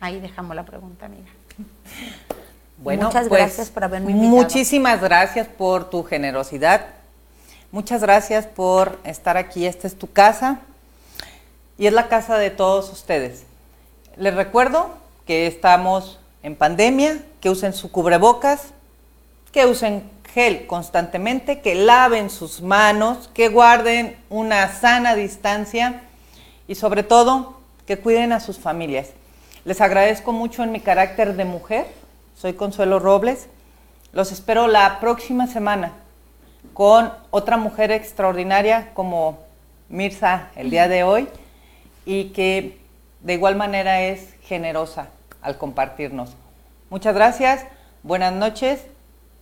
[0.00, 1.30] Ahí dejamos la pregunta, amiga.
[2.76, 4.36] Bueno, muchas pues, gracias por haberme invitado.
[4.36, 6.88] Muchísimas gracias por tu generosidad.
[7.72, 9.64] Muchas gracias por estar aquí.
[9.64, 10.58] Esta es tu casa
[11.78, 13.44] y es la casa de todos ustedes.
[14.16, 14.90] Les recuerdo
[15.26, 18.74] que estamos en pandemia, que usen su cubrebocas,
[19.52, 20.02] que usen
[20.66, 26.02] constantemente, que laven sus manos, que guarden una sana distancia
[26.66, 29.10] y sobre todo que cuiden a sus familias.
[29.64, 31.86] Les agradezco mucho en mi carácter de mujer.
[32.36, 33.46] Soy Consuelo Robles.
[34.12, 35.92] Los espero la próxima semana
[36.72, 39.38] con otra mujer extraordinaria como
[39.88, 41.28] Mirza el día de hoy
[42.04, 42.78] y que
[43.20, 45.10] de igual manera es generosa
[45.42, 46.34] al compartirnos.
[46.90, 47.64] Muchas gracias,
[48.02, 48.80] buenas noches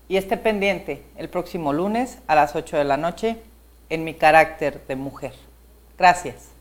[0.08, 3.38] y esté pendiente el próximo lunes a las 8 de la noche
[3.88, 5.34] en mi carácter de mujer.
[5.98, 6.51] Gracias.